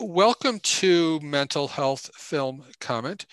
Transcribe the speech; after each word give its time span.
welcome 0.00 0.58
to 0.60 1.20
Mental 1.20 1.68
Health 1.68 2.10
Film 2.14 2.64
Comment. 2.80 3.26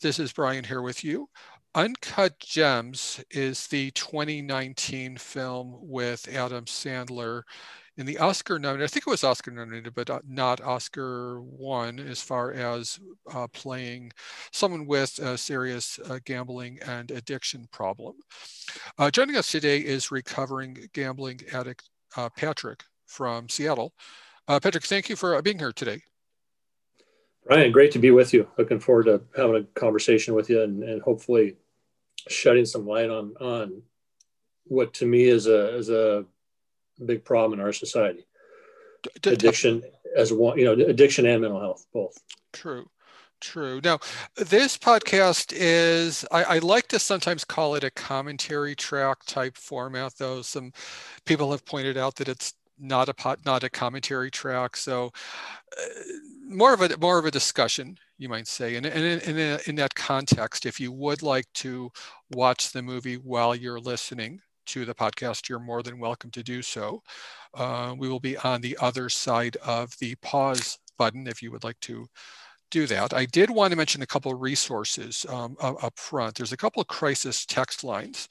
This 0.00 0.18
is 0.18 0.32
Brian 0.32 0.64
here 0.64 0.80
with 0.80 1.04
you. 1.04 1.28
Uncut 1.74 2.38
Gems 2.40 3.22
is 3.30 3.66
the 3.66 3.90
2019 3.90 5.18
film 5.18 5.78
with 5.82 6.26
Adam 6.28 6.64
Sandler 6.64 7.42
in 7.98 8.06
the 8.06 8.18
Oscar 8.18 8.58
nominated, 8.58 8.84
I 8.84 8.92
think 8.92 9.06
it 9.06 9.10
was 9.10 9.24
Oscar 9.24 9.50
nominated, 9.50 9.94
but 9.94 10.08
not 10.26 10.62
Oscar 10.62 11.42
won 11.42 11.98
as 11.98 12.22
far 12.22 12.52
as 12.52 12.98
uh, 13.34 13.48
playing 13.48 14.12
someone 14.52 14.86
with 14.86 15.18
a 15.18 15.36
serious 15.36 15.98
uh, 16.08 16.20
gambling 16.24 16.78
and 16.86 17.10
addiction 17.10 17.66
problem. 17.70 18.14
Uh, 18.98 19.10
joining 19.10 19.36
us 19.36 19.50
today 19.50 19.78
is 19.78 20.10
recovering 20.10 20.88
gambling 20.94 21.40
addict 21.52 21.90
uh, 22.16 22.30
Patrick 22.30 22.84
from 23.06 23.48
Seattle. 23.48 23.92
Uh, 24.48 24.58
Patrick, 24.58 24.84
thank 24.84 25.10
you 25.10 25.16
for 25.16 25.40
being 25.42 25.58
here 25.58 25.72
today. 25.72 26.00
Brian, 27.46 27.70
great 27.70 27.92
to 27.92 27.98
be 27.98 28.10
with 28.10 28.32
you. 28.32 28.48
Looking 28.56 28.80
forward 28.80 29.04
to 29.04 29.22
having 29.36 29.56
a 29.56 29.64
conversation 29.78 30.34
with 30.34 30.48
you 30.48 30.62
and, 30.62 30.82
and 30.82 31.02
hopefully 31.02 31.56
shedding 32.28 32.64
some 32.64 32.86
light 32.86 33.10
on 33.10 33.34
on 33.40 33.82
what 34.64 34.92
to 34.94 35.06
me 35.06 35.24
is 35.24 35.46
a 35.46 35.76
is 35.76 35.90
a 35.90 36.24
big 37.04 37.24
problem 37.24 37.58
in 37.58 37.64
our 37.64 37.72
society. 37.72 38.26
Addiction 39.24 39.82
as 40.16 40.32
one, 40.32 40.58
you 40.58 40.64
know, 40.64 40.72
addiction 40.72 41.26
and 41.26 41.42
mental 41.42 41.60
health 41.60 41.86
both. 41.92 42.18
True. 42.52 42.88
True. 43.40 43.80
Now, 43.84 44.00
this 44.34 44.76
podcast 44.76 45.52
is, 45.54 46.24
I, 46.32 46.42
I, 46.42 46.58
like 46.58 46.88
to 46.88 46.98
sometimes 46.98 47.44
call 47.44 47.76
it 47.76 47.84
a 47.84 47.90
commentary 47.92 48.74
track 48.74 49.18
type 49.26 49.56
format, 49.56 50.14
though 50.18 50.42
some 50.42 50.72
people 51.24 51.52
have 51.52 51.64
pointed 51.64 51.96
out 51.96 52.16
that 52.16 52.26
it's 52.26 52.54
not 52.78 53.08
a 53.08 53.14
pot, 53.14 53.40
not 53.44 53.64
a 53.64 53.70
commentary 53.70 54.30
track. 54.30 54.76
So 54.76 55.10
uh, 55.76 55.82
more 56.46 56.74
of 56.74 56.80
a, 56.80 56.96
more 56.98 57.18
of 57.18 57.24
a 57.24 57.30
discussion, 57.30 57.96
you 58.18 58.28
might 58.28 58.46
say. 58.46 58.76
And, 58.76 58.86
and 58.86 59.22
in, 59.22 59.60
in, 59.66 59.74
that 59.76 59.94
context, 59.94 60.66
if 60.66 60.80
you 60.80 60.92
would 60.92 61.22
like 61.22 61.46
to 61.54 61.90
watch 62.30 62.72
the 62.72 62.82
movie 62.82 63.16
while 63.16 63.54
you're 63.54 63.80
listening, 63.80 64.40
to 64.68 64.84
the 64.84 64.94
podcast, 64.94 65.48
you're 65.48 65.58
more 65.58 65.82
than 65.82 65.98
welcome 65.98 66.30
to 66.30 66.42
do 66.42 66.60
so. 66.62 67.02
Uh, 67.54 67.94
we 67.96 68.08
will 68.08 68.20
be 68.20 68.36
on 68.38 68.60
the 68.60 68.76
other 68.80 69.08
side 69.08 69.56
of 69.64 69.96
the 69.98 70.14
pause 70.16 70.78
button 70.98 71.26
if 71.26 71.42
you 71.42 71.50
would 71.50 71.64
like 71.64 71.80
to 71.80 72.06
do 72.70 72.86
that. 72.86 73.14
I 73.14 73.24
did 73.24 73.50
want 73.50 73.70
to 73.70 73.76
mention 73.76 74.02
a 74.02 74.06
couple 74.06 74.32
of 74.32 74.40
resources 74.40 75.24
um, 75.28 75.56
up 75.60 75.98
front. 75.98 76.34
There's 76.34 76.52
a 76.52 76.56
couple 76.56 76.82
of 76.82 76.86
crisis 76.86 77.46
text 77.46 77.82
lines 77.82 78.28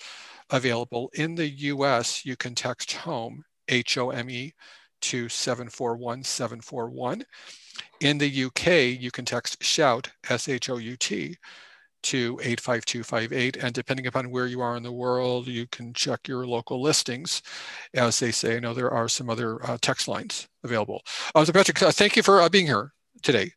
available. 0.52 1.10
In 1.16 1.34
the 1.34 1.50
US, 1.50 2.24
you 2.24 2.36
can 2.36 2.54
text 2.54 2.92
HOME, 2.94 3.44
H-O-M-E, 3.70 4.54
to 5.02 5.26
741-741. 5.28 7.24
In 8.02 8.18
the 8.18 8.46
UK, 8.46 9.00
you 9.00 9.12
can 9.12 9.26
text 9.26 9.64
SHOUT, 9.64 10.10
S-H-O-U-T, 10.30 11.38
to 12.04 12.40
85258. 12.42 13.58
And 13.58 13.74
depending 13.74 14.08
upon 14.08 14.30
where 14.32 14.48
you 14.48 14.62
are 14.62 14.78
in 14.78 14.84
the 14.84 14.92
world, 14.92 15.48
you 15.48 15.68
can 15.68 15.94
check 15.94 16.28
your 16.28 16.46
local 16.48 16.82
listings. 16.82 17.42
As 17.94 18.20
they 18.20 18.32
say, 18.32 18.58
I 18.58 18.60
know 18.60 18.74
there 18.74 18.92
are 18.92 19.10
some 19.10 19.30
other 19.30 19.64
uh, 19.68 19.78
text 19.82 20.08
lines 20.08 20.48
available. 20.64 21.02
Uh, 21.36 21.46
so 21.46 21.54
Patrick, 21.54 21.82
uh, 21.82 21.92
thank 21.92 22.16
you 22.16 22.24
for 22.24 22.42
uh, 22.42 22.50
being 22.50 22.68
here 22.68 22.94
today. 23.24 23.52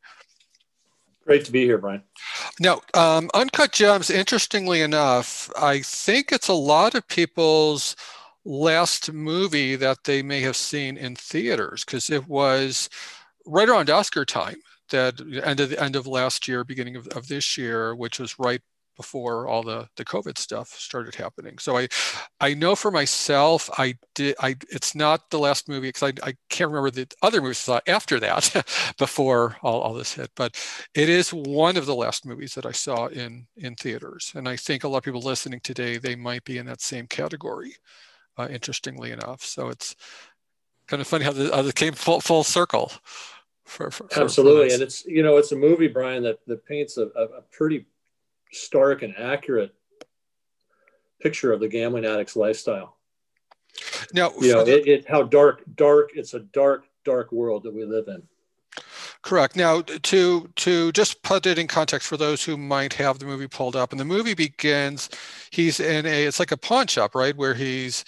Great 1.24 1.44
to 1.44 1.52
be 1.52 1.64
here, 1.64 1.78
Brian. 1.78 2.02
Now, 2.58 2.80
um, 2.94 3.30
Uncut 3.34 3.72
Gems, 3.72 4.10
interestingly 4.10 4.80
enough, 4.80 5.50
I 5.56 5.80
think 5.80 6.32
it's 6.32 6.48
a 6.48 6.54
lot 6.54 6.94
of 6.94 7.06
people's 7.06 7.94
last 8.44 9.12
movie 9.12 9.76
that 9.76 9.98
they 10.04 10.22
may 10.22 10.40
have 10.40 10.56
seen 10.56 10.96
in 10.96 11.14
theaters 11.16 11.84
because 11.84 12.10
it 12.10 12.26
was 12.28 12.88
right 13.46 13.68
around 13.68 13.90
Oscar 13.90 14.24
time 14.24 14.56
that 14.90 15.20
end 15.44 15.60
of 15.60 15.70
the 15.70 15.82
end 15.82 15.96
of 15.96 16.06
last 16.06 16.48
year, 16.48 16.64
beginning 16.64 16.96
of, 16.96 17.06
of 17.08 17.28
this 17.28 17.56
year, 17.56 17.94
which 17.94 18.18
was 18.18 18.38
right 18.38 18.60
before 18.96 19.48
all 19.48 19.62
the 19.62 19.88
the 19.96 20.04
COVID 20.04 20.36
stuff 20.36 20.68
started 20.68 21.14
happening. 21.14 21.56
So 21.58 21.78
I 21.78 21.88
I 22.38 22.52
know 22.52 22.76
for 22.76 22.90
myself, 22.90 23.70
I 23.78 23.94
did 24.14 24.34
I 24.40 24.56
it's 24.68 24.94
not 24.94 25.30
the 25.30 25.38
last 25.38 25.68
movie 25.70 25.88
because 25.88 26.12
I, 26.22 26.28
I 26.28 26.34
can't 26.50 26.70
remember 26.70 26.90
the 26.90 27.06
other 27.22 27.40
movies 27.40 27.60
I 27.60 27.78
saw 27.78 27.80
after 27.86 28.20
that 28.20 28.94
before 28.98 29.56
all, 29.62 29.80
all 29.80 29.94
this 29.94 30.14
hit, 30.14 30.30
but 30.36 30.54
it 30.94 31.08
is 31.08 31.30
one 31.30 31.78
of 31.78 31.86
the 31.86 31.94
last 31.94 32.26
movies 32.26 32.54
that 32.54 32.66
I 32.66 32.72
saw 32.72 33.06
in 33.06 33.46
in 33.56 33.74
theaters. 33.74 34.32
And 34.34 34.46
I 34.48 34.56
think 34.56 34.84
a 34.84 34.88
lot 34.88 34.98
of 34.98 35.04
people 35.04 35.22
listening 35.22 35.60
today, 35.60 35.96
they 35.96 36.16
might 36.16 36.44
be 36.44 36.58
in 36.58 36.66
that 36.66 36.82
same 36.82 37.06
category, 37.06 37.76
uh, 38.40 38.48
interestingly 38.48 39.10
enough. 39.10 39.42
So 39.42 39.68
it's 39.68 39.96
kind 40.86 41.00
of 41.00 41.06
funny 41.06 41.24
how, 41.24 41.32
the, 41.32 41.50
how 41.54 41.70
came 41.70 41.92
full, 41.94 42.20
full 42.20 42.44
circle. 42.44 42.92
For, 43.64 43.90
for, 43.90 44.08
Absolutely, 44.20 44.70
for 44.70 44.74
and 44.74 44.82
it's 44.82 45.06
you 45.06 45.22
know 45.22 45.36
it's 45.36 45.52
a 45.52 45.56
movie, 45.56 45.86
Brian, 45.86 46.24
that 46.24 46.40
that 46.48 46.66
paints 46.66 46.96
a, 46.96 47.06
a 47.06 47.42
pretty 47.52 47.86
stark 48.50 49.02
and 49.02 49.14
accurate 49.16 49.72
picture 51.20 51.52
of 51.52 51.60
the 51.60 51.68
gambling 51.68 52.04
addict's 52.04 52.34
lifestyle. 52.34 52.96
Now, 54.12 54.32
you 54.40 54.52
know, 54.52 54.60
it, 54.62 54.88
it, 54.88 55.08
how 55.08 55.22
dark, 55.22 55.62
dark. 55.76 56.10
It's 56.14 56.34
a 56.34 56.40
dark, 56.40 56.86
dark 57.04 57.30
world 57.30 57.62
that 57.62 57.72
we 57.72 57.84
live 57.84 58.08
in. 58.08 58.22
Correct. 59.22 59.54
Now, 59.54 59.82
to 59.82 60.48
to 60.56 60.92
just 60.92 61.22
put 61.22 61.44
it 61.44 61.58
in 61.58 61.66
context 61.68 62.08
for 62.08 62.16
those 62.16 62.42
who 62.42 62.56
might 62.56 62.94
have 62.94 63.18
the 63.18 63.26
movie 63.26 63.48
pulled 63.48 63.76
up, 63.76 63.90
and 63.92 64.00
the 64.00 64.04
movie 64.04 64.32
begins, 64.32 65.10
he's 65.50 65.78
in 65.78 66.06
a 66.06 66.24
it's 66.24 66.38
like 66.38 66.52
a 66.52 66.56
pawn 66.56 66.86
shop, 66.86 67.14
right, 67.14 67.36
where 67.36 67.52
he's 67.52 68.02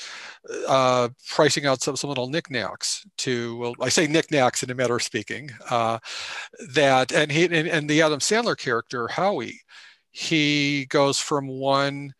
uh, 0.67 1.11
pricing 1.29 1.67
out 1.67 1.83
some, 1.83 1.97
some 1.97 2.09
little 2.09 2.31
knickknacks 2.31 3.07
to 3.19 3.59
well, 3.59 3.75
I 3.83 3.91
say 3.91 4.07
knickknacks 4.07 4.63
in 4.63 4.71
a 4.71 4.75
matter 4.75 4.97
of 4.97 5.03
speaking. 5.03 5.51
Uh, 5.69 5.99
that 6.75 7.13
and 7.13 7.31
he 7.31 7.45
and, 7.45 7.69
and 7.69 7.91
the 7.91 8.01
Adam 8.03 8.21
Sandler 8.21 8.57
character 8.57 9.07
Howie, 9.09 9.61
he 10.13 10.87
goes 10.87 11.19
from 11.19 11.47
one 11.49 12.15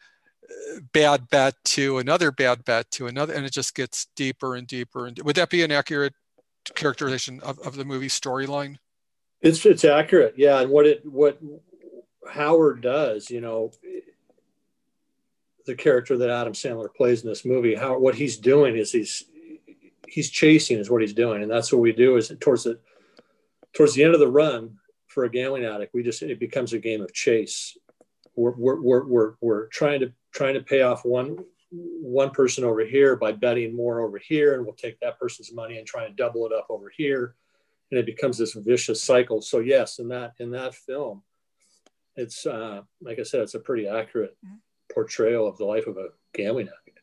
uh, 0.51 0.81
bad 0.93 1.29
bet 1.31 1.55
to 1.65 1.99
another 1.99 2.33
bad 2.33 2.65
bet 2.65 2.91
to 2.93 3.07
another, 3.07 3.35
and 3.35 3.47
it 3.47 3.53
just 3.53 3.75
gets 3.75 4.07
deeper 4.17 4.55
and 4.57 4.67
deeper. 4.67 5.07
And 5.07 5.19
would 5.25 5.37
that 5.37 5.51
be 5.51 5.63
an 5.63 5.73
accurate 5.73 6.15
characterization 6.75 7.41
of, 7.41 7.59
of 7.61 7.77
the 7.77 7.85
movie 7.85 8.09
storyline? 8.09 8.77
It's 9.41 9.65
it's 9.67 9.85
accurate, 9.85 10.35
yeah. 10.37 10.61
And 10.61 10.71
what 10.71 10.87
it 10.87 11.05
what 11.05 11.39
Howard 12.31 12.81
does, 12.81 13.31
you 13.31 13.41
know, 13.41 13.73
the 15.67 15.75
character 15.75 16.17
that 16.19 16.31
Adam 16.31 16.53
Sandler 16.53 16.93
plays 16.95 17.23
in 17.23 17.29
this 17.29 17.45
movie, 17.45 17.75
how 17.75 17.99
what 17.99 18.15
he's 18.15 18.37
doing 18.37 18.77
is 18.77 18.93
he's 18.93 19.25
he's 20.09 20.31
chasing 20.31 20.79
is 20.79 20.91
what 20.91 21.03
he's 21.03 21.15
doing, 21.15 21.43
and 21.43 21.51
that's 21.51 21.73
what 21.73 21.81
we 21.81 21.93
do. 21.93 22.17
Is 22.17 22.33
towards 22.41 22.65
the 22.65 22.79
towards 23.73 23.95
the 23.95 24.05
end 24.05 24.15
of 24.15 24.21
the 24.21 24.31
run 24.31 24.77
for 25.07 25.25
a 25.25 25.31
gambling 25.31 25.65
addict, 25.65 25.95
we 25.95 26.03
just 26.03 26.23
it 26.23 26.39
becomes 26.39 26.73
a 26.73 26.79
game 26.79 27.01
of 27.01 27.13
chase. 27.13 27.77
We're 28.37 28.53
we're 28.53 28.81
we're 28.81 29.05
we're, 29.07 29.33
we're 29.41 29.67
trying 29.67 30.01
to 30.01 30.13
trying 30.33 30.55
to 30.55 30.63
pay 30.63 30.83
off 30.83 31.05
one 31.05 31.39
one 31.73 32.31
person 32.31 32.65
over 32.65 32.85
here 32.85 33.17
by 33.17 33.33
betting 33.33 33.75
more 33.75 34.01
over 34.01 34.19
here, 34.19 34.55
and 34.55 34.65
we'll 34.65 34.75
take 34.75 35.01
that 35.01 35.19
person's 35.19 35.53
money 35.53 35.79
and 35.79 35.87
try 35.87 36.05
and 36.05 36.17
double 36.17 36.47
it 36.47 36.53
up 36.53 36.67
over 36.69 36.93
here, 36.95 37.35
and 37.91 37.99
it 37.99 38.07
becomes 38.07 38.39
this 38.39 38.53
vicious 38.53 39.03
cycle. 39.03 39.41
So 39.41 39.61
yes, 39.61 39.99
in 39.99 40.09
that 40.09 40.35
in 40.39 40.51
that 40.51 40.75
film, 40.75 41.23
it's 42.17 42.47
uh, 42.47 42.83
like 43.01 43.19
I 43.19 43.23
said, 43.23 43.41
it's 43.41 43.55
a 43.55 43.61
pretty 43.61 43.89
accurate 43.89 44.37
portrayal 44.93 45.49
of 45.49 45.57
the 45.57 45.65
life 45.65 45.87
of 45.87 45.97
a 45.97 46.09
gambling 46.35 46.69
addict. 46.69 47.01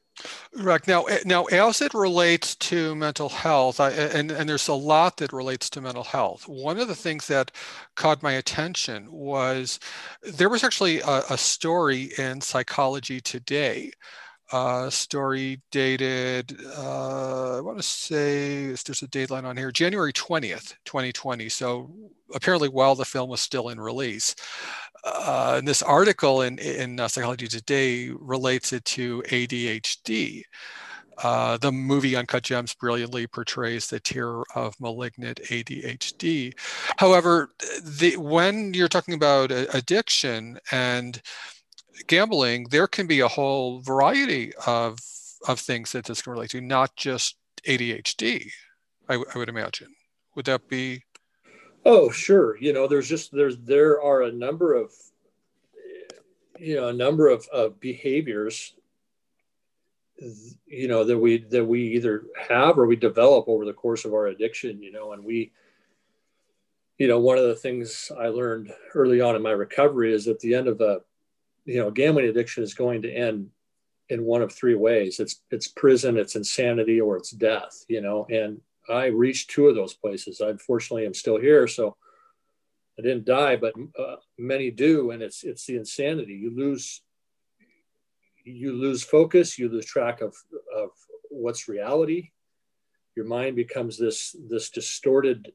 Right 0.53 0.85
now, 0.87 1.05
now 1.25 1.45
as 1.45 1.81
it 1.81 1.93
relates 1.93 2.55
to 2.55 2.93
mental 2.93 3.29
health, 3.29 3.79
I, 3.79 3.91
and 3.91 4.29
and 4.29 4.47
there's 4.47 4.67
a 4.67 4.73
lot 4.73 5.17
that 5.17 5.33
relates 5.33 5.69
to 5.71 5.81
mental 5.81 6.03
health. 6.03 6.47
One 6.47 6.77
of 6.77 6.87
the 6.87 6.95
things 6.95 7.27
that 7.27 7.51
caught 7.95 8.21
my 8.21 8.33
attention 8.33 9.09
was 9.11 9.79
there 10.21 10.49
was 10.49 10.63
actually 10.63 10.99
a, 10.99 11.23
a 11.29 11.37
story 11.37 12.11
in 12.17 12.41
Psychology 12.41 13.21
Today 13.21 13.91
uh, 14.51 14.89
story 14.89 15.61
dated, 15.71 16.57
uh, 16.77 17.57
I 17.57 17.61
want 17.61 17.77
to 17.77 17.83
say 17.83 18.67
there's 18.67 19.03
a 19.03 19.07
deadline 19.07 19.45
on 19.45 19.57
here, 19.57 19.71
January 19.71 20.13
20th, 20.13 20.75
2020. 20.85 21.49
So 21.49 21.91
apparently 22.33 22.69
while 22.69 22.95
the 22.95 23.05
film 23.05 23.29
was 23.29 23.41
still 23.41 23.69
in 23.69 23.79
release. 23.79 24.35
Uh, 25.03 25.55
and 25.57 25.67
this 25.67 25.81
article 25.81 26.41
in, 26.41 26.57
in 26.59 26.99
uh, 26.99 27.07
Psychology 27.07 27.47
Today 27.47 28.09
relates 28.19 28.73
it 28.73 28.83
to 28.85 29.23
ADHD. 29.27 30.43
Uh, 31.21 31.57
the 31.57 31.71
movie 31.71 32.15
Uncut 32.15 32.43
Gems 32.43 32.73
brilliantly 32.73 33.27
portrays 33.27 33.87
the 33.87 33.99
terror 33.99 34.43
of 34.55 34.79
malignant 34.79 35.39
ADHD. 35.49 36.53
However, 36.97 37.49
the, 37.83 38.15
when 38.17 38.73
you're 38.73 38.87
talking 38.87 39.13
about 39.13 39.51
addiction 39.51 40.59
and 40.71 41.21
gambling, 42.07 42.67
there 42.69 42.87
can 42.87 43.07
be 43.07 43.19
a 43.19 43.27
whole 43.27 43.79
variety 43.81 44.53
of 44.65 44.99
of 45.47 45.59
things 45.59 45.93
that 45.93 46.05
this 46.05 46.21
can 46.21 46.33
relate 46.33 46.49
to, 46.49 46.61
not 46.61 46.95
just 46.95 47.37
ADHD. 47.65 48.51
I, 49.07 49.23
I 49.33 49.37
would 49.37 49.49
imagine. 49.49 49.95
Would 50.35 50.45
that 50.45 50.67
be? 50.67 51.03
Oh, 51.85 52.09
sure. 52.09 52.57
You 52.57 52.73
know, 52.73 52.87
there's 52.87 53.07
just 53.07 53.31
there's 53.31 53.57
there 53.57 54.01
are 54.01 54.23
a 54.23 54.31
number 54.31 54.73
of 54.73 54.91
you 56.59 56.75
know 56.75 56.89
a 56.89 56.93
number 56.93 57.29
of, 57.29 57.47
of 57.53 57.79
behaviors 57.79 58.73
you 60.67 60.89
know 60.89 61.05
that 61.05 61.17
we 61.17 61.37
that 61.37 61.63
we 61.63 61.95
either 61.95 62.25
have 62.37 62.77
or 62.77 62.85
we 62.85 62.97
develop 62.97 63.47
over 63.47 63.63
the 63.63 63.71
course 63.71 64.03
of 64.03 64.11
our 64.11 64.27
addiction 64.27 64.83
you 64.83 64.91
know 64.91 65.13
and 65.13 65.23
we 65.23 65.49
you 66.99 67.07
know, 67.07 67.17
one 67.17 67.37
of 67.37 67.45
the 67.45 67.55
things 67.55 68.11
I 68.19 68.27
learned 68.27 68.73
early 68.93 69.21
on 69.21 69.35
in 69.35 69.41
my 69.41 69.51
recovery 69.51 70.13
is 70.13 70.27
at 70.27 70.39
the 70.41 70.53
end 70.53 70.67
of 70.67 70.81
a, 70.81 70.99
you 71.69 71.77
know, 71.77 71.91
gambling 71.91 72.27
addiction 72.27 72.63
is 72.63 72.73
going 72.73 73.03
to 73.03 73.13
end 73.13 73.49
in 74.09 74.25
one 74.25 74.41
of 74.41 74.51
three 74.51 74.73
ways. 74.73 75.19
It's 75.19 75.41
it's 75.51 75.67
prison, 75.67 76.17
it's 76.17 76.35
insanity, 76.35 76.99
or 76.99 77.15
it's 77.15 77.29
death. 77.29 77.85
You 77.87 78.01
know, 78.01 78.25
and 78.29 78.59
I 78.89 79.05
reached 79.05 79.51
two 79.51 79.67
of 79.67 79.75
those 79.75 79.93
places. 79.93 80.41
I 80.41 80.49
unfortunately 80.49 81.05
am 81.05 81.13
still 81.13 81.39
here, 81.39 81.67
so 81.67 81.95
I 82.97 83.03
didn't 83.03 83.25
die, 83.25 83.55
but 83.55 83.73
uh, 83.97 84.15
many 84.39 84.71
do, 84.71 85.11
and 85.11 85.21
it's 85.21 85.43
it's 85.43 85.65
the 85.67 85.77
insanity. 85.77 86.33
You 86.33 86.55
lose 86.55 87.01
you 88.43 88.73
lose 88.73 89.03
focus, 89.03 89.59
you 89.59 89.69
lose 89.69 89.85
track 89.85 90.21
of 90.21 90.35
of 90.75 90.89
what's 91.29 91.69
reality. 91.69 92.31
Your 93.15 93.25
mind 93.25 93.55
becomes 93.55 93.99
this 93.99 94.35
this 94.49 94.71
distorted 94.71 95.53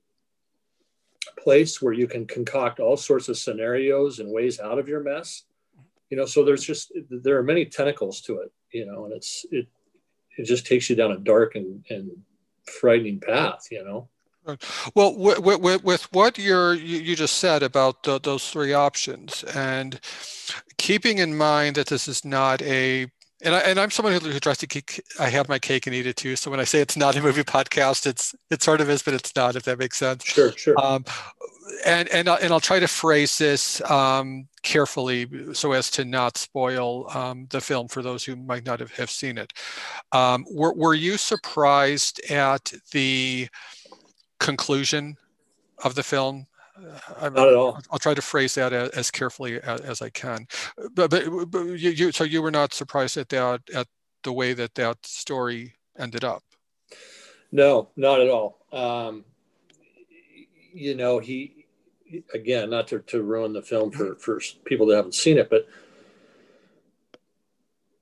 place 1.39 1.83
where 1.83 1.93
you 1.93 2.07
can 2.07 2.25
concoct 2.25 2.79
all 2.79 2.97
sorts 2.97 3.29
of 3.29 3.37
scenarios 3.37 4.21
and 4.21 4.31
ways 4.31 4.61
out 4.61 4.79
of 4.79 4.87
your 4.87 5.03
mess. 5.03 5.43
You 6.15 6.21
know, 6.21 6.27
so 6.27 6.45
there's 6.45 6.63
just 6.63 6.93
there 7.11 7.37
are 7.39 7.43
many 7.43 7.65
tentacles 7.65 8.21
to 8.21 8.39
it. 8.39 8.53
You 8.71 8.87
know, 8.87 9.05
and 9.05 9.13
it's 9.13 9.45
it 9.51 9.67
it 10.39 10.45
just 10.45 10.65
takes 10.65 10.89
you 10.89 10.95
down 10.95 11.11
a 11.11 11.19
dark 11.19 11.57
and 11.57 11.85
and 11.91 12.09
frightening 12.81 13.19
path. 13.19 13.67
You 13.73 13.85
know. 13.85 14.09
Well, 14.95 15.17
with, 15.17 15.39
with, 15.41 15.83
with 15.83 16.13
what 16.13 16.39
you're, 16.39 16.75
you, 16.75 16.99
you 16.99 17.17
just 17.17 17.39
said 17.39 17.63
about 17.63 18.03
the, 18.03 18.21
those 18.21 18.49
three 18.51 18.75
options, 18.75 19.43
and 19.43 19.99
keeping 20.77 21.17
in 21.19 21.37
mind 21.37 21.77
that 21.77 21.87
this 21.87 22.07
is 22.07 22.25
not 22.25 22.63
a 22.63 23.09
and, 23.43 23.55
I, 23.55 23.59
and 23.61 23.81
I'm 23.81 23.91
someone 23.91 24.13
who, 24.15 24.21
who 24.21 24.41
tries 24.41 24.59
to 24.59 24.67
keep, 24.67 24.91
I 25.19 25.29
have 25.29 25.49
my 25.49 25.59
cake 25.59 25.87
and 25.87 25.95
eat 25.95 26.07
it 26.07 26.17
too. 26.17 26.37
So 26.37 26.51
when 26.51 26.61
I 26.61 26.65
say 26.65 26.81
it's 26.81 26.97
not 26.97 27.17
a 27.17 27.21
movie 27.21 27.43
podcast, 27.45 28.07
it's 28.07 28.35
it 28.51 28.63
sort 28.63 28.81
of 28.81 28.89
is, 28.89 29.03
but 29.03 29.15
it's 29.15 29.35
not. 29.35 29.57
If 29.57 29.65
that 29.65 29.79
makes 29.79 29.99
sense. 29.99 30.25
Sure, 30.25 30.53
sure. 30.53 30.79
Um, 30.79 31.05
and 31.85 32.09
and 32.09 32.29
and 32.29 32.53
I'll 32.53 32.61
try 32.61 32.81
to 32.81 32.89
phrase 32.89 33.39
this 33.39 33.81
um, 33.91 34.49
carefully 34.63 35.29
so 35.53 35.73
as 35.73 35.91
to 35.93 36.05
not 36.05 36.37
spoil 36.37 37.09
um, 37.17 37.47
the 37.51 37.61
film 37.61 37.89
for 37.89 38.03
those 38.03 38.25
who 38.25 38.37
might 38.37 38.65
not 38.65 38.81
have, 38.81 38.93
have 38.93 39.11
seen 39.11 39.39
it. 39.39 39.53
Um, 40.13 40.45
were 40.51 40.73
were 40.75 40.95
you 40.95 41.17
surprised 41.17 42.21
at 42.31 42.73
the 42.93 43.49
conclusion 44.41 45.17
of 45.83 45.95
the 45.95 46.03
film? 46.03 46.47
I'm, 47.21 47.35
Not 47.35 47.49
at 47.49 47.55
all. 47.55 47.81
I'll 47.91 48.01
try 48.01 48.15
to 48.15 48.23
phrase 48.23 48.57
that 48.57 48.73
as, 48.73 48.89
as 48.91 49.11
carefully 49.11 49.61
as, 49.61 49.81
as, 49.83 50.03
I 50.03 50.11
can. 50.11 50.49
But, 50.93 51.09
but, 51.09 51.23
but 51.49 51.61
you, 51.61 51.91
you, 51.91 52.11
so 52.11 52.25
you 52.25 52.43
were 52.43 52.51
not 52.51 52.75
surprised 52.75 53.17
at 53.17 53.29
that, 53.29 53.61
at 53.73 53.87
the 54.25 54.33
way 54.33 54.55
that 54.55 54.75
that 54.75 55.07
story 55.07 55.75
ended 55.97 56.25
up? 56.25 56.43
No, 57.53 57.91
not 57.97 58.21
at 58.21 58.29
all. 58.29 58.67
Um, 58.73 59.25
you 60.73 60.97
know, 60.97 61.21
he, 61.21 61.64
again, 62.33 62.71
not 62.71 62.89
to, 62.89 63.01
to 63.01 63.23
ruin 63.23 63.53
the 63.53 63.63
film 63.63 63.91
for, 63.91 64.15
for 64.17 64.41
people 64.65 64.87
that 64.87 64.97
haven't 64.97 65.15
seen 65.15 65.39
it, 65.39 65.51
but 65.51 65.67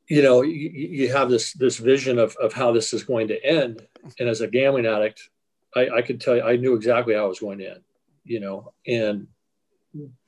you 0.09 0.23
know, 0.23 0.43
you, 0.43 0.71
you 0.71 1.13
have 1.13 1.31
this, 1.31 1.53
this 1.55 1.79
vision 1.79 2.19
of, 2.19 2.37
of 2.37 2.53
how 2.53 2.73
this 2.73 2.93
is 2.93 3.03
going 3.05 3.29
to 3.29 3.45
end. 3.45 3.87
And 4.19 4.29
as 4.29 4.41
a 4.41 4.49
gambling 4.49 4.87
addict, 4.87 5.31
I, 5.75 5.89
I 5.89 6.03
could 6.03 6.21
tell 6.21 6.37
you, 6.37 6.43
I 6.43 6.57
knew 6.57 6.75
exactly 6.75 7.15
how 7.15 7.27
it 7.27 7.29
was 7.29 7.41
going 7.41 7.59
to 7.59 7.71
end 7.71 7.83
you 8.25 8.41
know, 8.41 8.73
and 8.87 9.27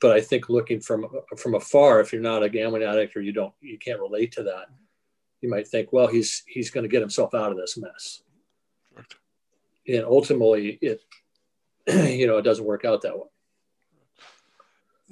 but 0.01 0.13
I 0.13 0.21
think 0.21 0.49
looking 0.49 0.81
from 0.81 1.07
from 1.37 1.55
afar, 1.55 2.01
if 2.01 2.13
you're 2.13 2.23
not 2.23 2.43
a 2.43 2.49
gambling 2.49 2.83
addict 2.83 3.17
or 3.17 3.21
you 3.21 3.33
don't 3.33 3.55
you 3.61 3.79
can't 3.79 4.01
relate 4.01 4.33
to 4.33 4.43
that, 4.45 4.67
you 5.41 5.49
might 5.49 5.69
think, 5.69 5.93
well, 5.93 6.07
he's 6.07 6.43
he's 6.47 6.71
going 6.71 6.85
to 6.85 6.91
get 6.91 7.01
himself 7.01 7.35
out 7.35 7.51
of 7.51 7.57
this 7.57 7.79
mess. 7.79 8.23
And 9.87 10.05
ultimately, 10.05 10.79
it 10.81 11.01
you 12.19 12.27
know 12.27 12.39
it 12.39 12.43
doesn't 12.43 12.65
work 12.65 12.85
out 12.85 13.03
that 13.03 13.17
way. 13.17 13.27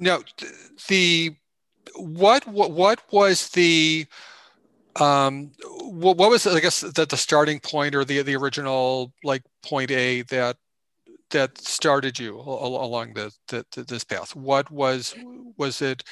Now, 0.03 0.19
the 0.89 1.33
what 1.95 2.45
what 2.45 2.71
what 2.71 3.01
was 3.11 3.49
the 3.49 4.05
um 4.97 5.51
what, 5.79 6.17
what 6.17 6.29
was 6.29 6.45
I 6.45 6.59
guess 6.59 6.81
that 6.81 7.09
the 7.09 7.17
starting 7.17 7.61
point 7.61 7.95
or 7.95 8.03
the 8.03 8.21
the 8.21 8.35
original 8.35 9.13
like 9.23 9.43
point 9.63 9.91
A 9.91 10.23
that 10.23 10.57
that 11.29 11.57
started 11.57 12.19
you 12.19 12.37
along 12.37 13.13
the, 13.13 13.31
the, 13.47 13.65
this 13.83 14.03
path? 14.03 14.35
What 14.35 14.69
was 14.69 15.15
was 15.57 15.81
it? 15.81 16.03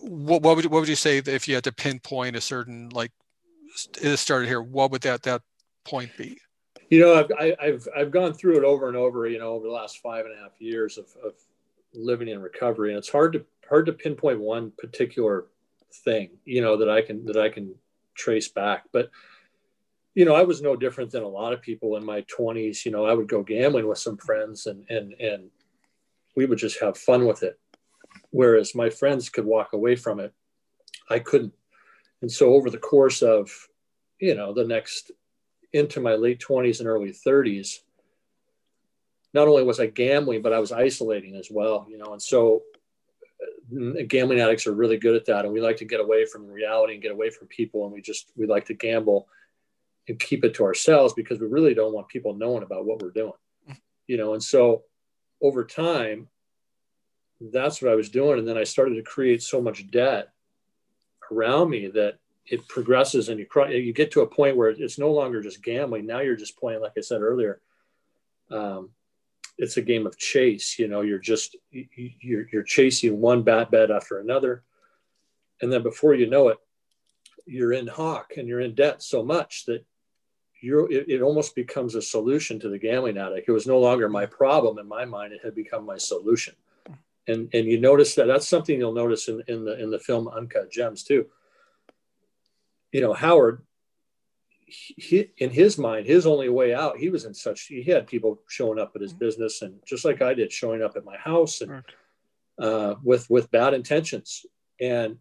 What, 0.00 0.42
what 0.42 0.56
would 0.56 0.66
what 0.66 0.80
would 0.80 0.88
you 0.88 0.96
say 0.96 1.18
if 1.18 1.46
you 1.46 1.54
had 1.54 1.64
to 1.64 1.72
pinpoint 1.72 2.34
a 2.34 2.40
certain 2.40 2.88
like 2.88 3.12
it 4.00 4.16
started 4.16 4.48
here? 4.48 4.62
What 4.62 4.90
would 4.90 5.02
that 5.02 5.22
that 5.22 5.42
point 5.84 6.10
be? 6.18 6.38
You 6.90 6.98
know, 6.98 7.14
I've 7.14 7.30
I, 7.38 7.66
have 7.66 7.88
i 7.96 8.00
I've 8.00 8.10
gone 8.10 8.34
through 8.34 8.58
it 8.58 8.64
over 8.64 8.88
and 8.88 8.96
over. 8.96 9.28
You 9.28 9.38
know, 9.38 9.52
over 9.52 9.66
the 9.66 9.72
last 9.72 9.98
five 9.98 10.24
and 10.24 10.34
a 10.34 10.42
half 10.42 10.60
years 10.60 10.98
of, 10.98 11.06
of 11.24 11.34
living 11.94 12.28
in 12.28 12.40
recovery, 12.40 12.90
and 12.90 12.98
it's 12.98 13.10
hard 13.10 13.32
to 13.34 13.44
hard 13.68 13.86
to 13.86 13.92
pinpoint 13.92 14.40
one 14.40 14.72
particular 14.78 15.46
thing. 16.04 16.30
You 16.44 16.62
know 16.62 16.76
that 16.76 16.90
I 16.90 17.02
can 17.02 17.24
that 17.26 17.36
I 17.36 17.48
can 17.48 17.74
trace 18.14 18.48
back, 18.48 18.84
but 18.92 19.10
you 20.14 20.24
know, 20.24 20.34
I 20.34 20.42
was 20.42 20.60
no 20.60 20.76
different 20.76 21.10
than 21.10 21.22
a 21.22 21.28
lot 21.28 21.54
of 21.54 21.62
people 21.62 21.96
in 21.96 22.04
my 22.04 22.20
20s. 22.22 22.84
You 22.84 22.92
know, 22.92 23.06
I 23.06 23.14
would 23.14 23.28
go 23.28 23.42
gambling 23.42 23.88
with 23.88 23.98
some 23.98 24.16
friends 24.16 24.66
and 24.66 24.84
and 24.90 25.14
and 25.14 25.50
we 26.36 26.46
would 26.46 26.58
just 26.58 26.80
have 26.80 26.96
fun 26.96 27.26
with 27.26 27.42
it. 27.42 27.58
Whereas 28.30 28.74
my 28.74 28.90
friends 28.90 29.28
could 29.28 29.44
walk 29.44 29.72
away 29.72 29.96
from 29.96 30.20
it, 30.20 30.32
I 31.08 31.18
couldn't. 31.18 31.54
And 32.20 32.30
so 32.30 32.54
over 32.54 32.70
the 32.70 32.78
course 32.78 33.22
of, 33.22 33.50
you 34.20 34.34
know, 34.34 34.54
the 34.54 34.64
next 34.64 35.10
into 35.72 36.00
my 36.00 36.14
late 36.14 36.42
20s 36.46 36.80
and 36.80 36.88
early 36.88 37.10
30s, 37.10 37.78
not 39.34 39.48
only 39.48 39.64
was 39.64 39.80
I 39.80 39.86
gambling, 39.86 40.42
but 40.42 40.52
I 40.52 40.58
was 40.58 40.72
isolating 40.72 41.36
as 41.36 41.48
well, 41.50 41.86
you 41.88 41.98
know. 41.98 42.12
And 42.12 42.22
so 42.22 42.62
uh, 43.42 44.02
gambling 44.06 44.40
addicts 44.40 44.66
are 44.66 44.74
really 44.74 44.98
good 44.98 45.16
at 45.16 45.26
that. 45.26 45.44
And 45.44 45.52
we 45.52 45.60
like 45.60 45.78
to 45.78 45.84
get 45.84 46.00
away 46.00 46.26
from 46.26 46.46
reality 46.46 46.94
and 46.94 47.02
get 47.02 47.12
away 47.12 47.30
from 47.30 47.48
people. 47.48 47.84
And 47.84 47.92
we 47.92 48.02
just, 48.02 48.30
we 48.36 48.46
like 48.46 48.66
to 48.66 48.74
gamble 48.74 49.28
and 50.08 50.18
keep 50.18 50.44
it 50.44 50.54
to 50.54 50.64
ourselves 50.64 51.14
because 51.14 51.40
we 51.40 51.46
really 51.46 51.74
don't 51.74 51.94
want 51.94 52.08
people 52.08 52.34
knowing 52.34 52.62
about 52.62 52.84
what 52.84 53.00
we're 53.00 53.10
doing 53.10 53.32
you 54.06 54.16
know 54.16 54.34
and 54.34 54.42
so 54.42 54.82
over 55.40 55.64
time 55.64 56.28
that's 57.52 57.82
what 57.82 57.90
i 57.90 57.94
was 57.94 58.08
doing 58.08 58.38
and 58.38 58.48
then 58.48 58.58
i 58.58 58.64
started 58.64 58.94
to 58.94 59.02
create 59.02 59.42
so 59.42 59.60
much 59.60 59.90
debt 59.90 60.28
around 61.30 61.70
me 61.70 61.88
that 61.88 62.18
it 62.46 62.66
progresses 62.68 63.28
and 63.28 63.38
you 63.38 63.46
you 63.68 63.92
get 63.92 64.10
to 64.10 64.20
a 64.20 64.26
point 64.26 64.56
where 64.56 64.70
it's 64.70 64.98
no 64.98 65.10
longer 65.10 65.40
just 65.40 65.62
gambling 65.62 66.06
now 66.06 66.20
you're 66.20 66.36
just 66.36 66.58
playing 66.58 66.80
like 66.80 66.92
i 66.96 67.00
said 67.00 67.20
earlier 67.20 67.60
um, 68.50 68.90
it's 69.58 69.76
a 69.76 69.82
game 69.82 70.06
of 70.06 70.18
chase 70.18 70.78
you 70.78 70.88
know 70.88 71.02
you're 71.02 71.18
just 71.18 71.56
you're, 71.70 72.48
you're 72.52 72.62
chasing 72.62 73.20
one 73.20 73.42
bad 73.42 73.70
bet 73.70 73.90
after 73.90 74.18
another 74.18 74.62
and 75.60 75.72
then 75.72 75.82
before 75.82 76.14
you 76.14 76.28
know 76.28 76.48
it 76.48 76.58
you're 77.46 77.72
in 77.72 77.86
hock 77.86 78.32
and 78.36 78.48
you're 78.48 78.60
in 78.60 78.74
debt 78.74 79.02
so 79.02 79.22
much 79.22 79.64
that 79.66 79.84
you're, 80.62 80.90
it, 80.90 81.08
it, 81.08 81.22
almost 81.22 81.56
becomes 81.56 81.96
a 81.96 82.02
solution 82.02 82.60
to 82.60 82.68
the 82.68 82.78
gambling 82.78 83.18
addict. 83.18 83.48
It 83.48 83.52
was 83.52 83.66
no 83.66 83.80
longer 83.80 84.08
my 84.08 84.26
problem 84.26 84.78
in 84.78 84.86
my 84.86 85.04
mind; 85.04 85.32
it 85.32 85.40
had 85.42 85.56
become 85.56 85.84
my 85.84 85.98
solution. 85.98 86.54
And 87.26 87.52
and 87.52 87.66
you 87.66 87.80
notice 87.80 88.14
that 88.14 88.26
that's 88.26 88.48
something 88.48 88.78
you'll 88.78 88.92
notice 88.92 89.28
in, 89.28 89.42
in 89.48 89.64
the 89.64 89.80
in 89.82 89.90
the 89.90 89.98
film 89.98 90.28
Uncut 90.28 90.70
Gems 90.70 91.02
too. 91.02 91.26
You 92.92 93.00
know, 93.00 93.12
Howard, 93.12 93.62
he, 94.96 95.30
in 95.38 95.50
his 95.50 95.78
mind, 95.78 96.06
his 96.06 96.26
only 96.26 96.48
way 96.48 96.74
out, 96.74 96.98
he 96.98 97.10
was 97.10 97.24
in 97.24 97.34
such 97.34 97.66
he 97.66 97.82
had 97.82 98.06
people 98.06 98.40
showing 98.48 98.78
up 98.78 98.92
at 98.94 99.02
his 99.02 99.12
business, 99.12 99.62
and 99.62 99.78
just 99.86 100.04
like 100.04 100.22
I 100.22 100.34
did, 100.34 100.52
showing 100.52 100.82
up 100.82 100.96
at 100.96 101.04
my 101.04 101.16
house 101.16 101.60
and 101.60 101.82
uh, 102.58 102.94
with 103.02 103.28
with 103.30 103.50
bad 103.50 103.74
intentions. 103.74 104.44
And 104.80 105.18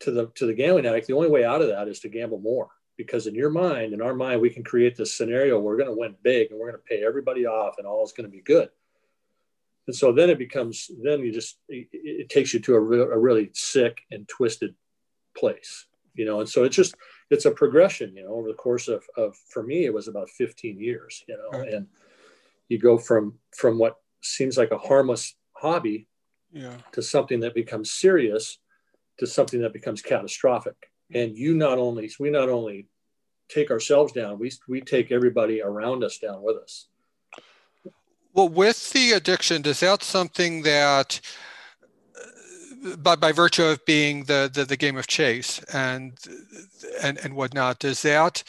to 0.00 0.10
the 0.10 0.26
to 0.36 0.46
the 0.46 0.54
gambling 0.54 0.86
addict, 0.86 1.06
the 1.06 1.14
only 1.14 1.30
way 1.30 1.44
out 1.44 1.62
of 1.62 1.68
that 1.68 1.88
is 1.88 2.00
to 2.00 2.08
gamble 2.08 2.40
more 2.40 2.68
because 2.96 3.26
in 3.26 3.34
your 3.34 3.50
mind, 3.50 3.92
in 3.92 4.00
our 4.00 4.14
mind, 4.14 4.40
we 4.40 4.50
can 4.50 4.62
create 4.62 4.96
this 4.96 5.16
scenario 5.16 5.58
we're 5.58 5.76
going 5.76 5.88
to 5.88 5.98
win 5.98 6.14
big 6.22 6.50
and 6.50 6.58
we're 6.58 6.70
going 6.70 6.80
to 6.80 6.88
pay 6.88 7.04
everybody 7.04 7.46
off 7.46 7.74
and 7.78 7.86
all 7.86 8.04
is 8.04 8.12
going 8.12 8.28
to 8.28 8.30
be 8.30 8.42
good. 8.42 8.68
And 9.86 9.94
so 9.94 10.12
then 10.12 10.30
it 10.30 10.38
becomes, 10.38 10.90
then 11.02 11.20
you 11.20 11.32
just, 11.32 11.58
it, 11.68 11.88
it 11.92 12.28
takes 12.30 12.54
you 12.54 12.60
to 12.60 12.74
a, 12.74 12.80
re- 12.80 12.98
a, 13.00 13.18
really 13.18 13.50
sick 13.52 14.00
and 14.10 14.26
twisted 14.26 14.74
place, 15.36 15.86
you 16.14 16.24
know? 16.24 16.40
And 16.40 16.48
so 16.48 16.64
it's 16.64 16.76
just, 16.76 16.94
it's 17.30 17.44
a 17.46 17.50
progression, 17.50 18.14
you 18.16 18.24
know, 18.24 18.34
over 18.34 18.48
the 18.48 18.54
course 18.54 18.88
of, 18.88 19.04
of 19.16 19.36
for 19.48 19.62
me, 19.62 19.84
it 19.84 19.94
was 19.94 20.08
about 20.08 20.30
15 20.30 20.78
years, 20.78 21.24
you 21.28 21.36
know, 21.36 21.58
right. 21.58 21.72
and 21.72 21.86
you 22.68 22.78
go 22.78 22.98
from, 22.98 23.34
from 23.56 23.78
what 23.78 23.96
seems 24.22 24.56
like 24.56 24.70
a 24.70 24.78
harmless 24.78 25.34
hobby 25.52 26.08
yeah. 26.52 26.76
to 26.92 27.02
something 27.02 27.40
that 27.40 27.54
becomes 27.54 27.92
serious 27.92 28.58
to 29.18 29.26
something 29.26 29.60
that 29.60 29.72
becomes 29.72 30.00
catastrophic 30.00 30.90
mm-hmm. 31.12 31.18
and 31.18 31.36
you 31.36 31.54
not 31.54 31.78
only 31.78 32.10
we 32.18 32.30
not 32.30 32.48
only 32.48 32.86
take 33.48 33.70
ourselves 33.70 34.12
down 34.12 34.38
we 34.38 34.50
we 34.68 34.80
take 34.80 35.12
everybody 35.12 35.60
around 35.60 36.02
us 36.02 36.18
down 36.18 36.42
with 36.42 36.56
us 36.56 36.88
well 38.32 38.48
with 38.48 38.92
the 38.92 39.12
addiction 39.12 39.64
is 39.66 39.80
that 39.80 40.02
something 40.02 40.62
that 40.62 41.20
by, 42.98 43.16
by 43.16 43.32
virtue 43.32 43.64
of 43.64 43.84
being 43.86 44.24
the, 44.24 44.50
the, 44.52 44.64
the 44.64 44.76
game 44.76 44.96
of 44.96 45.06
chase 45.06 45.60
and 45.72 46.18
and 47.02 47.18
and 47.24 47.34
whatnot 47.34 47.78
does 47.78 48.02
that 48.02 48.42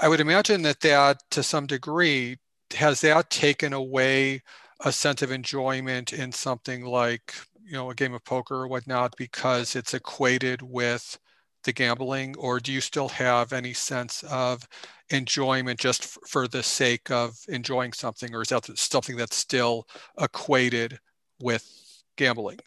i 0.00 0.08
would 0.08 0.20
imagine 0.20 0.62
that 0.62 0.80
that 0.80 1.22
to 1.30 1.42
some 1.42 1.66
degree 1.66 2.36
has 2.74 3.00
that 3.00 3.30
taken 3.30 3.72
away 3.72 4.42
a 4.84 4.92
sense 4.92 5.22
of 5.22 5.30
enjoyment 5.30 6.12
in 6.12 6.32
something 6.32 6.84
like 6.84 7.34
you 7.64 7.72
know 7.72 7.90
a 7.90 7.94
game 7.94 8.14
of 8.14 8.24
poker 8.24 8.56
or 8.56 8.68
whatnot 8.68 9.14
because 9.16 9.76
it's 9.76 9.94
equated 9.94 10.62
with 10.62 11.18
the 11.64 11.72
gambling? 11.72 12.34
Or 12.38 12.60
do 12.60 12.72
you 12.72 12.80
still 12.80 13.08
have 13.10 13.52
any 13.52 13.72
sense 13.72 14.24
of 14.24 14.66
enjoyment 15.10 15.78
just 15.78 16.02
f- 16.02 16.18
for 16.26 16.48
the 16.48 16.62
sake 16.62 17.10
of 17.10 17.36
enjoying 17.48 17.92
something? 17.92 18.34
Or 18.34 18.42
is 18.42 18.48
that 18.48 18.66
something 18.76 19.16
that's 19.16 19.36
still 19.36 19.86
equated 20.18 20.98
with 21.40 21.64
gambling 22.16 22.58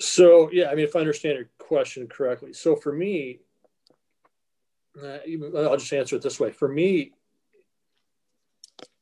so 0.00 0.50
yeah 0.52 0.70
i 0.70 0.74
mean 0.74 0.84
if 0.84 0.96
i 0.96 0.98
understand 0.98 1.36
your 1.36 1.48
question 1.58 2.08
correctly. 2.08 2.52
So 2.52 2.74
for 2.74 2.92
me 2.92 3.40
uh, 5.00 5.18
i'll 5.56 5.76
just 5.76 5.92
answer 5.92 6.16
it 6.16 6.22
this 6.22 6.40
way. 6.40 6.50
For 6.50 6.68
me 6.68 7.12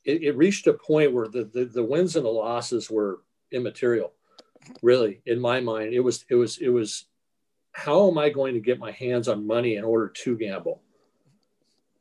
it, 0.04 0.22
it 0.22 0.36
reached 0.36 0.66
a 0.66 0.72
point 0.72 1.12
where 1.12 1.28
the, 1.28 1.44
the, 1.44 1.64
the 1.66 1.84
wins 1.84 2.16
and 2.16 2.24
the 2.24 2.30
losses 2.30 2.90
were 2.90 3.20
immaterial 3.52 4.12
really 4.82 5.20
in 5.26 5.40
my 5.40 5.60
mind. 5.60 5.92
It 5.92 6.00
was 6.00 6.24
it 6.28 6.34
was 6.34 6.58
it 6.58 6.68
was 6.68 7.06
how 7.72 8.10
am 8.10 8.18
i 8.18 8.28
going 8.28 8.54
to 8.54 8.60
get 8.60 8.78
my 8.78 8.90
hands 8.90 9.28
on 9.28 9.46
money 9.46 9.76
in 9.76 9.84
order 9.84 10.08
to 10.08 10.36
gamble? 10.36 10.82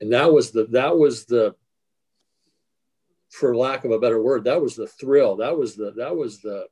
And 0.02 0.14
that 0.14 0.32
was 0.32 0.52
the 0.52 0.66
that 0.72 0.98
was 0.98 1.26
the 1.26 1.56
for 3.30 3.56
lack 3.56 3.84
of 3.84 3.92
a 3.92 4.00
better 4.00 4.22
word 4.22 4.46
that 4.46 4.62
was 4.62 4.76
the 4.76 4.88
thrill. 4.88 5.38
That 5.38 5.58
was 5.58 5.76
the 5.76 5.92
that 5.98 6.16
was 6.16 6.40
the 6.42 6.68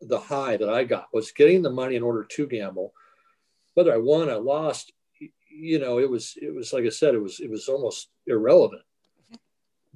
the 0.00 0.18
high 0.18 0.56
that 0.56 0.68
i 0.68 0.84
got 0.84 1.08
was 1.12 1.32
getting 1.32 1.62
the 1.62 1.70
money 1.70 1.96
in 1.96 2.02
order 2.02 2.24
to 2.24 2.46
gamble 2.46 2.92
whether 3.74 3.92
i 3.92 3.96
won 3.96 4.28
I 4.28 4.34
lost 4.34 4.92
you 5.48 5.78
know 5.78 5.98
it 5.98 6.10
was 6.10 6.34
it 6.40 6.54
was 6.54 6.72
like 6.72 6.84
i 6.84 6.90
said 6.90 7.14
it 7.14 7.22
was 7.22 7.40
it 7.40 7.50
was 7.50 7.68
almost 7.68 8.08
irrelevant 8.26 8.82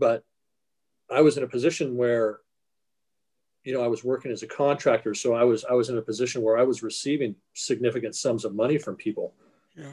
but 0.01 0.25
I 1.11 1.21
was 1.21 1.37
in 1.37 1.45
a 1.45 1.49
position 1.49 1.97
where, 1.97 2.41
you 3.65 3.75
know, 3.75 3.85
I 3.85 3.89
was 3.89 4.03
working 4.03 4.33
as 4.33 4.43
a 4.43 4.47
contractor, 4.47 5.15
so 5.15 5.35
I 5.35 5.45
was 5.45 5.65
I 5.65 5.75
was 5.75 5.91
in 5.91 5.99
a 5.99 6.03
position 6.03 6.43
where 6.43 6.57
I 6.57 6.63
was 6.63 6.83
receiving 6.83 7.37
significant 7.55 8.15
sums 8.17 8.45
of 8.45 8.55
money 8.55 8.79
from 8.79 8.97
people. 8.97 9.35
Yeah. 9.77 9.93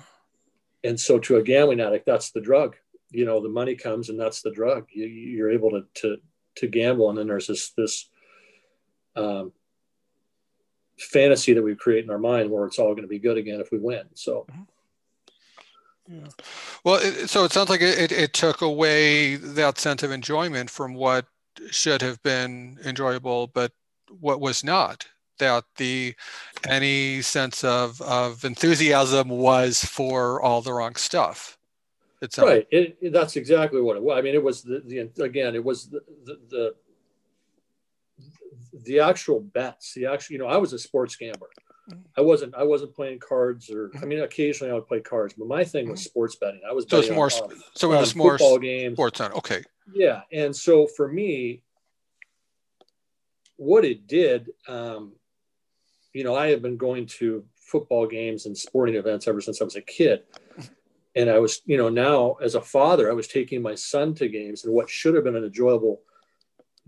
And 0.84 1.00
so, 1.00 1.20
to 1.20 1.38
a 1.38 1.44
gambling 1.44 1.82
addict, 1.82 2.06
that's 2.06 2.32
the 2.32 2.40
drug. 2.40 2.76
You 3.12 3.26
know, 3.26 3.42
the 3.42 3.50
money 3.50 3.76
comes, 3.76 4.10
and 4.10 4.20
that's 4.20 4.42
the 4.42 4.52
drug. 4.52 4.88
You, 4.94 5.06
you're 5.06 5.52
able 5.52 5.72
to 5.72 5.86
to 5.96 6.18
to 6.56 6.68
gamble, 6.68 7.10
and 7.10 7.18
then 7.18 7.28
there's 7.28 7.48
this 7.48 7.72
this 7.72 8.10
um, 9.16 9.52
fantasy 10.98 11.54
that 11.54 11.62
we 11.62 11.76
create 11.76 12.04
in 12.04 12.10
our 12.10 12.18
mind 12.18 12.50
where 12.50 12.66
it's 12.66 12.80
all 12.80 12.92
going 12.92 13.04
to 13.04 13.08
be 13.08 13.20
good 13.20 13.38
again 13.38 13.60
if 13.60 13.72
we 13.72 13.78
win. 13.78 14.04
So. 14.16 14.46
Yeah. 16.10 16.28
Well, 16.84 16.96
it, 16.96 17.30
so 17.30 17.44
it 17.44 17.52
sounds 17.52 17.70
like 17.70 17.82
it, 17.82 18.12
it 18.12 18.34
took 18.34 18.62
away 18.62 19.36
that 19.36 19.78
sense 19.78 20.04
of 20.04 20.12
enjoyment 20.12 20.70
from 20.70 20.94
what 20.94 21.26
should 21.70 22.02
have 22.02 22.22
been 22.24 22.80
enjoyable, 22.86 23.48
but 23.48 23.72
what 24.20 24.40
was 24.40 24.64
not. 24.64 25.08
That 25.40 25.66
the 25.76 26.16
any 26.68 27.22
sense 27.22 27.64
of 27.64 28.02
of 28.02 28.44
enthusiasm 28.44 29.30
was 29.30 29.84
for 29.84 30.42
all 30.42 30.62
the 30.62 30.74
wrong 30.74 30.96
stuff. 30.96 31.60
It's 32.22 32.40
right. 32.40 32.66
It, 32.72 32.98
it, 33.00 33.14
that's 33.14 33.36
exactly 33.36 33.80
what 33.80 33.98
it 33.98 34.02
was. 34.02 34.18
I 34.18 34.22
mean, 34.22 34.34
it 34.34 34.44
was 34.44 34.64
the, 34.64 34.82
the 34.86 35.24
again, 35.24 35.54
it 35.54 35.64
was 35.64 35.88
the, 35.88 36.02
the, 36.26 36.40
the 36.50 36.76
the 38.88 39.00
actual 39.02 39.40
bets. 39.40 39.94
The 39.94 40.08
actual, 40.08 40.34
you 40.34 40.40
know, 40.40 40.48
I 40.48 40.58
was 40.58 40.74
a 40.74 40.80
sports 40.80 41.16
gambler. 41.16 41.50
Mm. 41.90 42.04
I 42.18 42.22
wasn't 42.22 42.56
I 42.56 42.64
wasn't 42.64 42.96
playing 42.96 43.20
cards 43.20 43.70
or 43.70 43.92
I 44.02 44.06
mean 44.06 44.22
occasionally 44.22 44.72
I 44.72 44.76
would 44.76 44.88
play 44.88 45.00
cards, 45.00 45.36
but 45.38 45.48
my 45.48 45.64
thing 45.64 45.90
was 45.90 46.02
mm. 46.02 46.06
sports 46.06 46.36
betting. 46.36 46.62
I 46.68 46.74
was 46.74 46.86
so 46.90 47.00
it's 47.00 47.10
more 47.10 47.26
on, 47.26 47.62
so 47.76 47.94
it 47.94 48.00
was 48.00 48.14
um, 48.14 48.18
more 48.18 48.38
football 48.38 48.60
games, 48.60 48.96
sports 48.96 49.22
on. 49.22 49.32
Okay. 49.34 49.64
Yeah, 49.94 50.22
and 50.34 50.56
so 50.56 50.86
for 50.86 51.08
me, 51.08 51.62
what 53.56 53.86
it 53.86 54.08
did, 54.08 54.50
um, 54.68 55.14
you 56.14 56.24
know, 56.24 56.36
I 56.36 56.50
have 56.50 56.62
been 56.62 56.78
going 56.78 57.06
to 57.20 57.46
football 57.56 58.08
games 58.08 58.46
and 58.46 58.58
sporting 58.58 58.96
events 58.96 59.28
ever 59.28 59.42
since 59.42 59.62
I 59.62 59.66
was 59.66 59.76
a 59.76 59.82
kid. 59.82 60.24
And 61.16 61.30
I 61.32 61.40
was, 61.40 61.62
you 61.66 61.78
know, 61.78 61.90
now 61.90 62.34
as 62.44 62.54
a 62.54 62.62
father, 62.62 63.10
I 63.10 63.14
was 63.14 63.28
taking 63.28 63.62
my 63.62 63.74
son 63.74 64.14
to 64.16 64.28
games, 64.28 64.64
and 64.64 64.74
what 64.74 64.90
should 64.90 65.16
have 65.16 65.24
been 65.24 65.36
an 65.36 65.44
enjoyable 65.44 66.02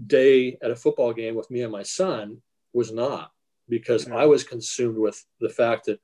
day 0.05 0.57
at 0.61 0.71
a 0.71 0.75
football 0.75 1.13
game 1.13 1.35
with 1.35 1.49
me 1.51 1.61
and 1.61 1.71
my 1.71 1.83
son 1.83 2.41
was 2.73 2.91
not 2.91 3.31
because 3.67 4.09
I 4.09 4.25
was 4.25 4.43
consumed 4.43 4.97
with 4.97 5.23
the 5.39 5.49
fact 5.49 5.85
that 5.85 5.99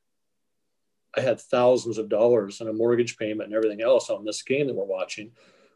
I 1.17 1.21
had 1.21 1.39
thousands 1.39 1.97
of 1.97 2.09
dollars 2.09 2.61
and 2.61 2.69
a 2.69 2.73
mortgage 2.73 3.17
payment 3.17 3.47
and 3.47 3.55
everything 3.55 3.81
else 3.81 4.09
on 4.09 4.25
this 4.25 4.43
game 4.43 4.67
that 4.67 4.75
we're 4.75 4.85
watching. 4.85 5.31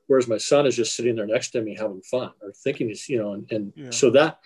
Whereas 0.08 0.28
my 0.28 0.38
son 0.38 0.66
is 0.66 0.76
just 0.76 0.96
sitting 0.96 1.16
there 1.16 1.26
next 1.26 1.52
to 1.52 1.62
me 1.62 1.76
having 1.76 2.02
fun 2.02 2.32
or 2.42 2.52
thinking 2.52 2.90
he's, 2.90 3.08
you 3.08 3.20
know, 3.20 3.34
and, 3.34 3.52
and 3.52 3.74
yeah. 3.76 3.90
so 3.92 4.10
that 4.12 4.40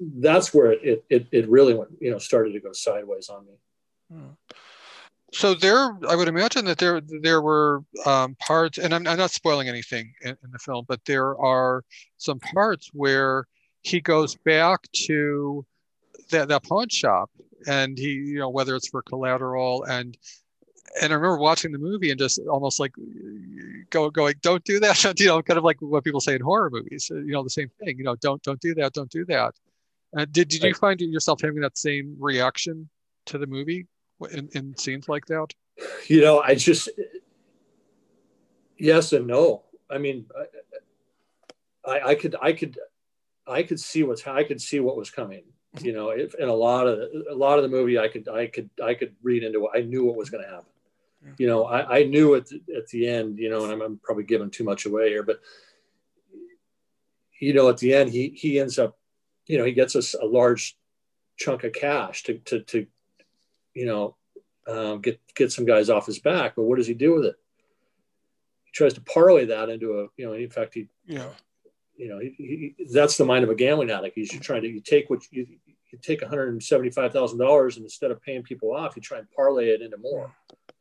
that's 0.00 0.52
where 0.52 0.72
it, 0.72 1.04
it, 1.08 1.26
it 1.30 1.48
really 1.48 1.74
went, 1.74 1.90
you 2.00 2.10
know, 2.10 2.18
started 2.18 2.52
to 2.52 2.60
go 2.60 2.72
sideways 2.72 3.28
on 3.28 3.46
me. 3.46 3.52
Hmm. 4.10 4.30
So 5.32 5.54
there, 5.54 5.96
I 6.08 6.14
would 6.14 6.28
imagine 6.28 6.66
that 6.66 6.78
there 6.78 7.00
there 7.00 7.40
were 7.40 7.82
um, 8.04 8.34
parts, 8.36 8.78
and 8.78 8.94
I'm, 8.94 9.06
I'm, 9.06 9.16
not 9.16 9.30
spoiling 9.30 9.68
anything 9.68 10.12
in, 10.22 10.36
in 10.44 10.50
the 10.50 10.58
film, 10.58 10.84
but 10.86 11.00
there 11.06 11.38
are 11.38 11.84
some 12.18 12.38
parts 12.38 12.90
where 12.92 13.46
he 13.82 14.00
goes 14.00 14.34
back 14.34 14.80
to 15.06 15.64
that, 16.30 16.48
that 16.48 16.64
pawn 16.64 16.88
shop 16.88 17.30
and 17.66 17.98
he 17.98 18.12
you 18.12 18.38
know 18.38 18.48
whether 18.48 18.74
it's 18.74 18.88
for 18.88 19.02
collateral 19.02 19.84
and 19.84 20.16
and 21.00 21.12
I 21.12 21.16
remember 21.16 21.38
watching 21.38 21.72
the 21.72 21.78
movie 21.78 22.10
and 22.10 22.18
just 22.18 22.38
almost 22.50 22.80
like 22.80 22.92
go 23.90 24.10
going 24.10 24.34
don't 24.42 24.64
do 24.64 24.80
that 24.80 25.04
you 25.20 25.26
know 25.26 25.42
kind 25.42 25.58
of 25.58 25.64
like 25.64 25.76
what 25.80 26.04
people 26.04 26.20
say 26.20 26.34
in 26.34 26.40
horror 26.40 26.70
movies 26.70 27.10
you 27.10 27.32
know 27.32 27.42
the 27.42 27.50
same 27.50 27.70
thing 27.80 27.98
you 27.98 28.04
know 28.04 28.16
don't 28.16 28.42
don't 28.42 28.60
do 28.60 28.74
that 28.74 28.92
don't 28.92 29.10
do 29.10 29.24
that. 29.26 29.54
Uh, 30.16 30.26
did 30.30 30.48
did 30.48 30.62
you 30.62 30.74
find 30.74 31.00
yourself 31.00 31.40
having 31.40 31.60
that 31.60 31.78
same 31.78 32.16
reaction 32.18 32.88
to 33.24 33.38
the 33.38 33.46
movie 33.46 33.86
in, 34.26 34.48
in 34.52 34.76
scenes 34.76 35.08
like 35.08 35.26
that? 35.26 35.54
You 36.06 36.20
know 36.20 36.40
I 36.40 36.54
just 36.54 36.88
yes 38.78 39.12
and 39.12 39.26
no. 39.26 39.64
I 39.90 39.98
mean 39.98 40.26
I, 41.84 42.00
I 42.10 42.14
could 42.14 42.36
I 42.40 42.52
could 42.52 42.78
I 43.46 43.62
could 43.62 43.80
see 43.80 44.02
what's 44.02 44.26
I 44.26 44.44
could 44.44 44.60
see 44.60 44.80
what 44.80 44.96
was 44.96 45.10
coming 45.10 45.44
you 45.80 45.92
know 45.92 46.10
if, 46.10 46.34
in 46.34 46.48
a 46.48 46.54
lot 46.54 46.86
of 46.86 46.98
a 47.30 47.34
lot 47.34 47.58
of 47.58 47.62
the 47.62 47.68
movie 47.68 47.98
i 47.98 48.08
could 48.08 48.28
i 48.28 48.46
could 48.46 48.68
i 48.84 48.92
could 48.92 49.14
read 49.22 49.42
into 49.42 49.64
it 49.64 49.70
i 49.74 49.80
knew 49.80 50.04
what 50.04 50.16
was 50.16 50.28
going 50.28 50.44
to 50.44 50.50
happen 50.50 50.66
you 51.38 51.46
know 51.46 51.64
I, 51.64 51.98
I 51.98 52.04
knew 52.04 52.34
at 52.34 52.46
the, 52.46 52.60
at 52.76 52.88
the 52.88 53.08
end 53.08 53.38
you 53.38 53.48
know 53.48 53.64
and 53.64 53.72
I'm, 53.72 53.80
I'm, 53.80 54.00
probably 54.02 54.24
giving 54.24 54.50
too 54.50 54.64
much 54.64 54.86
away 54.86 55.08
here 55.08 55.22
but 55.22 55.40
you 57.40 57.54
know 57.54 57.68
at 57.70 57.78
the 57.78 57.94
end 57.94 58.10
he 58.10 58.30
he 58.36 58.60
ends 58.60 58.78
up 58.78 58.98
you 59.46 59.56
know 59.56 59.64
he 59.64 59.72
gets 59.72 59.96
us 59.96 60.14
a 60.14 60.26
large 60.26 60.76
chunk 61.36 61.64
of 61.64 61.72
cash 61.72 62.22
to 62.24 62.38
to, 62.38 62.60
to 62.60 62.86
you 63.74 63.86
know 63.86 64.16
um, 64.66 65.00
get 65.00 65.20
get 65.34 65.50
some 65.52 65.64
guys 65.64 65.90
off 65.90 66.06
his 66.06 66.20
back 66.20 66.54
but 66.54 66.62
what 66.62 66.76
does 66.76 66.86
he 66.86 66.94
do 66.94 67.14
with 67.14 67.24
it 67.24 67.36
he 68.64 68.70
tries 68.72 68.94
to 68.94 69.00
parlay 69.00 69.46
that 69.46 69.68
into 69.68 70.00
a 70.00 70.06
you 70.16 70.26
know 70.26 70.32
in 70.32 70.50
fact 70.50 70.74
he 70.74 70.88
yeah 71.06 71.30
you 71.96 72.08
know, 72.08 72.18
he, 72.18 72.34
he, 72.36 72.86
that's 72.92 73.16
the 73.16 73.24
mind 73.24 73.44
of 73.44 73.50
a 73.50 73.54
gambling 73.54 73.90
addict. 73.90 74.16
He's 74.16 74.30
trying 74.40 74.62
to 74.62 74.68
you 74.68 74.80
take 74.80 75.10
what 75.10 75.20
you, 75.30 75.46
you 75.66 75.98
take 76.00 76.20
one 76.20 76.30
hundred 76.30 76.48
and 76.48 76.62
seventy 76.62 76.90
five 76.90 77.12
thousand 77.12 77.38
dollars, 77.38 77.76
and 77.76 77.84
instead 77.84 78.10
of 78.10 78.20
paying 78.22 78.42
people 78.42 78.74
off, 78.74 78.96
you 78.96 79.02
try 79.02 79.18
and 79.18 79.30
parlay 79.30 79.70
it 79.70 79.82
into 79.82 79.98
more. 79.98 80.34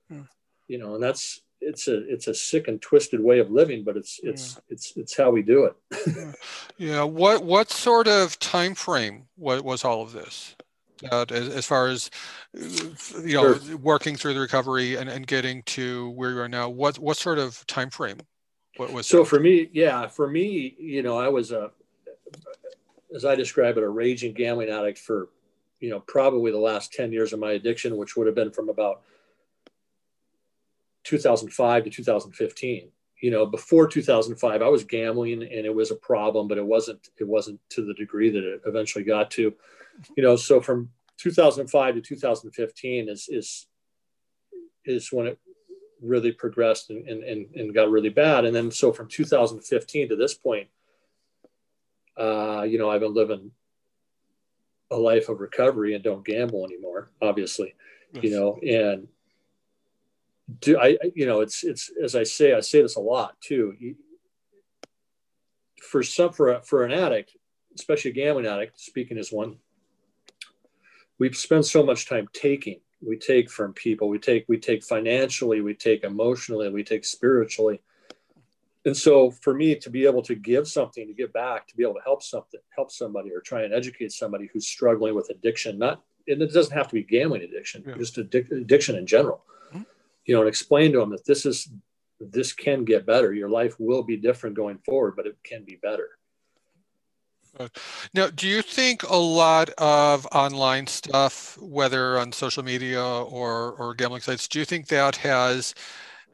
Hmm. 0.09 0.21
You 0.67 0.79
know, 0.79 0.95
and 0.95 1.03
that's 1.03 1.41
it's 1.59 1.87
a 1.87 2.11
it's 2.11 2.27
a 2.27 2.33
sick 2.33 2.67
and 2.67 2.81
twisted 2.81 3.21
way 3.21 3.39
of 3.39 3.51
living, 3.51 3.83
but 3.83 3.97
it's 3.97 4.19
it's 4.23 4.55
yeah. 4.55 4.61
it's 4.69 4.93
it's 4.95 5.17
how 5.17 5.29
we 5.29 5.41
do 5.41 5.65
it. 5.65 6.35
yeah. 6.77 7.03
What 7.03 7.43
what 7.43 7.69
sort 7.69 8.07
of 8.07 8.39
time 8.39 8.73
frame 8.73 9.27
was, 9.37 9.61
was 9.61 9.85
all 9.85 10.01
of 10.01 10.13
this? 10.13 10.55
Uh, 11.09 11.25
as, 11.29 11.49
as, 11.49 11.65
far 11.65 11.87
as 11.87 12.09
you 12.53 13.33
know, 13.33 13.57
sure. 13.57 13.77
working 13.77 14.15
through 14.15 14.33
the 14.33 14.39
recovery 14.39 14.95
and, 14.95 15.09
and 15.09 15.25
getting 15.25 15.63
to 15.63 16.09
where 16.11 16.31
you 16.31 16.39
are 16.39 16.49
now, 16.49 16.69
what 16.69 16.99
what 16.99 17.17
sort 17.17 17.39
of 17.39 17.65
time 17.67 17.89
frame 17.89 18.17
what 18.77 18.91
was 18.91 19.07
so 19.07 19.19
that? 19.19 19.25
for 19.25 19.39
me? 19.39 19.69
Yeah, 19.73 20.07
for 20.07 20.29
me, 20.29 20.75
you 20.79 21.03
know, 21.03 21.17
I 21.17 21.29
was 21.29 21.51
a, 21.51 21.71
as 23.15 23.25
I 23.25 23.35
describe 23.35 23.77
it, 23.77 23.83
a 23.83 23.89
raging 23.89 24.33
gambling 24.33 24.69
addict 24.69 24.99
for, 24.99 25.29
you 25.79 25.89
know, 25.89 25.99
probably 25.99 26.51
the 26.51 26.57
last 26.57 26.93
ten 26.93 27.11
years 27.11 27.33
of 27.33 27.39
my 27.39 27.51
addiction, 27.51 27.97
which 27.97 28.15
would 28.15 28.27
have 28.27 28.35
been 28.35 28.51
from 28.51 28.69
about 28.69 29.01
2005 31.03 31.83
to 31.85 31.89
2015 31.89 32.89
you 33.21 33.31
know 33.31 33.45
before 33.45 33.87
2005 33.87 34.61
i 34.61 34.67
was 34.67 34.83
gambling 34.83 35.43
and 35.43 35.65
it 35.65 35.73
was 35.73 35.91
a 35.91 35.95
problem 35.95 36.47
but 36.47 36.57
it 36.57 36.65
wasn't 36.65 37.09
it 37.19 37.27
wasn't 37.27 37.59
to 37.69 37.85
the 37.85 37.93
degree 37.93 38.29
that 38.29 38.43
it 38.43 38.61
eventually 38.65 39.03
got 39.03 39.31
to 39.31 39.53
you 40.15 40.23
know 40.23 40.35
so 40.35 40.61
from 40.61 40.89
2005 41.17 41.95
to 41.95 42.01
2015 42.01 43.09
is 43.09 43.27
is 43.29 43.67
is 44.85 45.11
when 45.11 45.27
it 45.27 45.39
really 46.01 46.31
progressed 46.31 46.89
and, 46.89 47.07
and, 47.07 47.55
and 47.55 47.73
got 47.73 47.91
really 47.91 48.09
bad. 48.09 48.45
And 48.45 48.55
then 48.55 48.71
so 48.71 48.91
from 48.91 49.07
2015 49.07 50.09
to 50.09 50.15
this 50.15 50.33
point, 50.33 50.67
uh, 52.17 52.63
you 52.63 52.77
know, 52.77 52.89
I've 52.89 53.01
been 53.01 53.13
living 53.13 53.51
a 54.89 54.97
life 54.97 55.29
of 55.29 55.39
recovery 55.39 55.93
and 55.93 56.03
don't 56.03 56.25
gamble 56.25 56.65
anymore, 56.65 57.11
obviously, 57.21 57.75
yes. 58.13 58.23
you 58.23 58.31
know, 58.31 58.57
and 58.57 59.07
do 60.59 60.77
I, 60.77 60.97
you 61.15 61.25
know, 61.25 61.39
it's, 61.39 61.63
it's, 61.63 61.89
as 62.03 62.15
I 62.15 62.23
say, 62.23 62.53
I 62.53 62.59
say 62.59 62.81
this 62.81 62.97
a 62.97 62.99
lot 62.99 63.39
too. 63.39 63.73
for 65.81 66.03
some 66.03 66.33
for 66.33 66.49
a, 66.49 66.61
for 66.61 66.83
an 66.83 66.91
addict, 66.91 67.37
especially 67.75 68.11
a 68.11 68.13
gambling 68.15 68.47
addict, 68.47 68.79
speaking 68.79 69.17
as 69.17 69.31
one, 69.31 69.57
we 71.21 71.31
spend 71.33 71.63
so 71.63 71.83
much 71.83 72.09
time 72.09 72.27
taking. 72.33 72.79
We 72.99 73.15
take 73.15 73.47
from 73.47 73.73
people. 73.73 74.09
We 74.09 74.17
take 74.17 74.43
we 74.47 74.57
take 74.57 74.83
financially. 74.83 75.61
We 75.61 75.75
take 75.75 76.03
emotionally. 76.03 76.67
We 76.69 76.83
take 76.83 77.05
spiritually. 77.05 77.79
And 78.85 78.97
so, 78.97 79.29
for 79.29 79.53
me 79.53 79.75
to 79.75 79.89
be 79.91 80.07
able 80.07 80.23
to 80.23 80.33
give 80.33 80.67
something, 80.67 81.05
to 81.05 81.13
give 81.13 81.31
back, 81.31 81.67
to 81.67 81.77
be 81.77 81.83
able 81.83 81.93
to 81.93 82.01
help 82.03 82.23
something, 82.23 82.59
help 82.75 82.91
somebody, 82.91 83.29
or 83.31 83.39
try 83.39 83.61
and 83.61 83.71
educate 83.71 84.11
somebody 84.11 84.49
who's 84.51 84.65
struggling 84.65 85.13
with 85.13 85.29
addiction, 85.29 85.77
not 85.77 86.01
and 86.27 86.41
it 86.41 86.51
doesn't 86.53 86.75
have 86.75 86.87
to 86.87 86.95
be 86.95 87.03
gambling 87.03 87.43
addiction, 87.43 87.83
yeah. 87.85 87.97
just 87.97 88.15
addic- 88.15 88.51
addiction 88.51 88.95
in 88.95 89.05
general. 89.05 89.43
Mm-hmm. 89.69 89.83
You 90.25 90.33
know, 90.33 90.41
and 90.41 90.49
explain 90.49 90.91
to 90.93 90.99
them 90.99 91.11
that 91.11 91.25
this 91.25 91.45
is 91.45 91.69
this 92.19 92.51
can 92.51 92.83
get 92.83 93.05
better. 93.05 93.31
Your 93.31 93.49
life 93.49 93.75
will 93.79 94.01
be 94.01 94.17
different 94.17 94.55
going 94.55 94.79
forward, 94.79 95.15
but 95.15 95.27
it 95.27 95.37
can 95.43 95.65
be 95.65 95.77
better. 95.83 96.09
Now, 98.13 98.27
do 98.27 98.47
you 98.47 98.61
think 98.61 99.03
a 99.03 99.15
lot 99.15 99.69
of 99.77 100.25
online 100.31 100.87
stuff, 100.87 101.57
whether 101.61 102.17
on 102.17 102.31
social 102.31 102.63
media 102.63 103.03
or, 103.03 103.73
or 103.73 103.93
gambling 103.93 104.21
sites, 104.21 104.47
do 104.47 104.59
you 104.59 104.65
think 104.65 104.87
that 104.87 105.15
has 105.17 105.75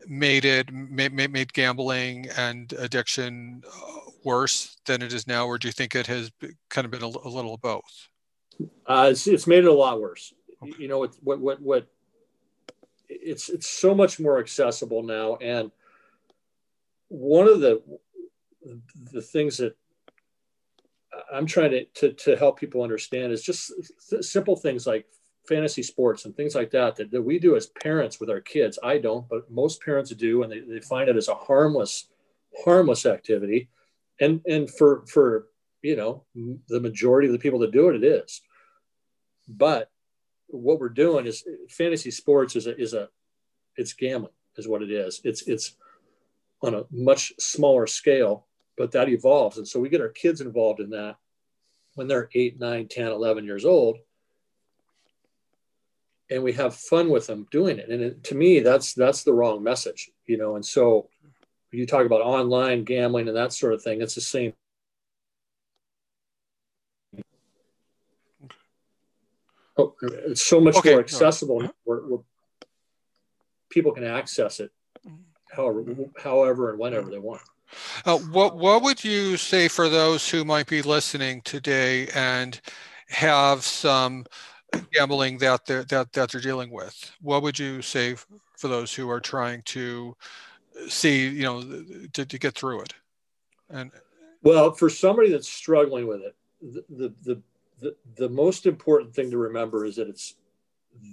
made 0.07 0.45
it 0.45 0.71
made, 0.71 1.13
made 1.13 1.53
gambling 1.53 2.27
and 2.37 2.71
addiction 2.73 3.61
uh, 3.67 4.11
worse 4.23 4.77
than 4.85 5.01
it 5.01 5.11
is 5.11 5.27
now, 5.27 5.45
or 5.45 5.57
do 5.57 5.67
you 5.67 5.71
think 5.71 5.95
it 5.95 6.07
has 6.07 6.31
kind 6.69 6.85
of 6.85 6.91
been 6.91 7.03
a, 7.03 7.07
a 7.07 7.29
little 7.29 7.55
of 7.55 7.61
both? 7.61 8.07
Uh, 8.85 9.09
it's, 9.11 9.27
it's 9.27 9.47
made 9.47 9.63
it 9.63 9.69
a 9.69 9.73
lot 9.73 9.99
worse. 9.99 10.33
Okay. 10.61 10.73
You 10.79 10.87
know, 10.87 11.07
what 11.21 11.39
what 11.39 11.61
what 11.61 11.87
it's 13.09 13.49
it's 13.49 13.67
so 13.67 13.93
much 13.93 14.19
more 14.19 14.39
accessible 14.39 15.03
now, 15.03 15.35
and 15.37 15.71
one 17.09 17.47
of 17.47 17.59
the 17.59 17.81
the 19.11 19.21
things 19.21 19.57
that 19.57 19.75
I'm 21.33 21.45
trying 21.45 21.71
to, 21.71 21.85
to, 21.85 22.13
to 22.13 22.35
help 22.35 22.59
people 22.59 22.81
understand 22.81 23.31
is 23.31 23.43
just 23.43 23.71
th- 24.09 24.23
simple 24.23 24.55
things 24.55 24.85
like 24.85 25.05
fantasy 25.47 25.83
sports 25.83 26.25
and 26.25 26.35
things 26.35 26.55
like 26.55 26.71
that, 26.71 26.95
that, 26.97 27.11
that 27.11 27.21
we 27.21 27.39
do 27.39 27.55
as 27.55 27.67
parents 27.67 28.19
with 28.19 28.29
our 28.29 28.41
kids. 28.41 28.77
I 28.83 28.97
don't, 28.97 29.27
but 29.29 29.49
most 29.49 29.81
parents 29.81 30.11
do, 30.11 30.43
and 30.43 30.51
they, 30.51 30.59
they 30.59 30.81
find 30.81 31.09
it 31.09 31.15
as 31.15 31.27
a 31.27 31.35
harmless, 31.35 32.07
harmless 32.63 33.05
activity. 33.05 33.69
And, 34.19 34.41
and 34.45 34.69
for, 34.69 35.05
for, 35.07 35.47
you 35.81 35.95
know, 35.95 36.25
the 36.67 36.79
majority 36.79 37.27
of 37.27 37.33
the 37.33 37.39
people 37.39 37.59
that 37.59 37.71
do 37.71 37.89
it, 37.89 38.03
it 38.03 38.03
is. 38.03 38.41
But 39.47 39.89
what 40.47 40.79
we're 40.79 40.89
doing 40.89 41.25
is 41.25 41.43
fantasy 41.69 42.11
sports 42.11 42.55
is 42.55 42.67
a, 42.67 42.77
is 42.77 42.93
a, 42.93 43.09
it's 43.75 43.93
gambling 43.93 44.33
is 44.57 44.67
what 44.67 44.81
it 44.81 44.91
is. 44.91 45.21
It's, 45.23 45.43
it's, 45.43 45.75
on 46.63 46.73
a 46.73 46.85
much 46.89 47.33
smaller 47.39 47.85
scale, 47.85 48.46
but 48.77 48.91
that 48.91 49.09
evolves. 49.09 49.57
And 49.57 49.67
so 49.67 49.79
we 49.79 49.89
get 49.89 50.01
our 50.01 50.09
kids 50.09 50.39
involved 50.39 50.79
in 50.79 50.91
that 50.91 51.17
when 51.95 52.07
they're 52.07 52.29
8, 52.33 52.59
9, 52.59 52.87
10, 52.87 53.07
11 53.07 53.43
years 53.43 53.65
old. 53.65 53.97
And 56.29 56.43
we 56.43 56.53
have 56.53 56.75
fun 56.75 57.09
with 57.09 57.25
them 57.25 57.47
doing 57.51 57.79
it. 57.79 57.89
And 57.89 58.01
it, 58.01 58.23
to 58.25 58.35
me, 58.35 58.59
that's 58.59 58.93
that's 58.93 59.23
the 59.23 59.33
wrong 59.33 59.63
message, 59.63 60.11
you 60.25 60.37
know. 60.37 60.55
And 60.55 60.65
so 60.65 61.09
you 61.71 61.85
talk 61.85 62.05
about 62.05 62.21
online 62.21 62.83
gambling 62.83 63.27
and 63.27 63.37
that 63.37 63.53
sort 63.53 63.73
of 63.73 63.81
thing, 63.81 64.01
it's 64.01 64.15
the 64.15 64.21
same. 64.21 64.53
Oh, 69.77 69.93
it's 70.01 70.41
so 70.41 70.59
much 70.59 70.75
okay. 70.77 70.91
more 70.91 70.99
accessible 70.99 71.61
where, 71.83 71.99
where 71.99 72.19
people 73.69 73.91
can 73.91 74.03
access 74.03 74.59
it 74.59 74.71
mm-hmm. 75.07 75.15
however, 75.51 75.85
however 76.21 76.71
and 76.71 76.79
whenever 76.79 77.09
they 77.11 77.19
want. 77.19 77.41
Uh, 78.05 78.17
what 78.17 78.57
what 78.57 78.81
would 78.81 79.03
you 79.03 79.37
say 79.37 79.67
for 79.67 79.89
those 79.89 80.29
who 80.29 80.45
might 80.45 80.67
be 80.67 80.81
listening 80.81 81.41
today 81.41 82.07
and 82.15 82.59
have 83.09 83.63
some 83.63 84.25
gambling 84.93 85.37
that 85.39 85.65
they're, 85.65 85.83
that 85.85 86.11
that 86.13 86.31
they're 86.31 86.41
dealing 86.41 86.71
with? 86.71 87.11
What 87.21 87.43
would 87.43 87.57
you 87.59 87.81
say 87.81 88.15
for 88.57 88.67
those 88.67 88.93
who 88.93 89.09
are 89.09 89.19
trying 89.19 89.61
to 89.63 90.15
see 90.87 91.27
you 91.27 91.43
know 91.43 91.61
to, 92.13 92.25
to 92.25 92.39
get 92.39 92.55
through 92.55 92.81
it? 92.81 92.93
And 93.69 93.91
well, 94.43 94.71
for 94.71 94.89
somebody 94.89 95.31
that's 95.31 95.49
struggling 95.49 96.07
with 96.07 96.21
it, 96.21 96.35
the 96.61 96.83
the 96.89 97.13
the, 97.23 97.41
the, 97.79 97.95
the 98.15 98.29
most 98.29 98.65
important 98.65 99.13
thing 99.13 99.31
to 99.31 99.37
remember 99.37 99.85
is 99.85 99.97
that 99.97 100.07
it's 100.07 100.35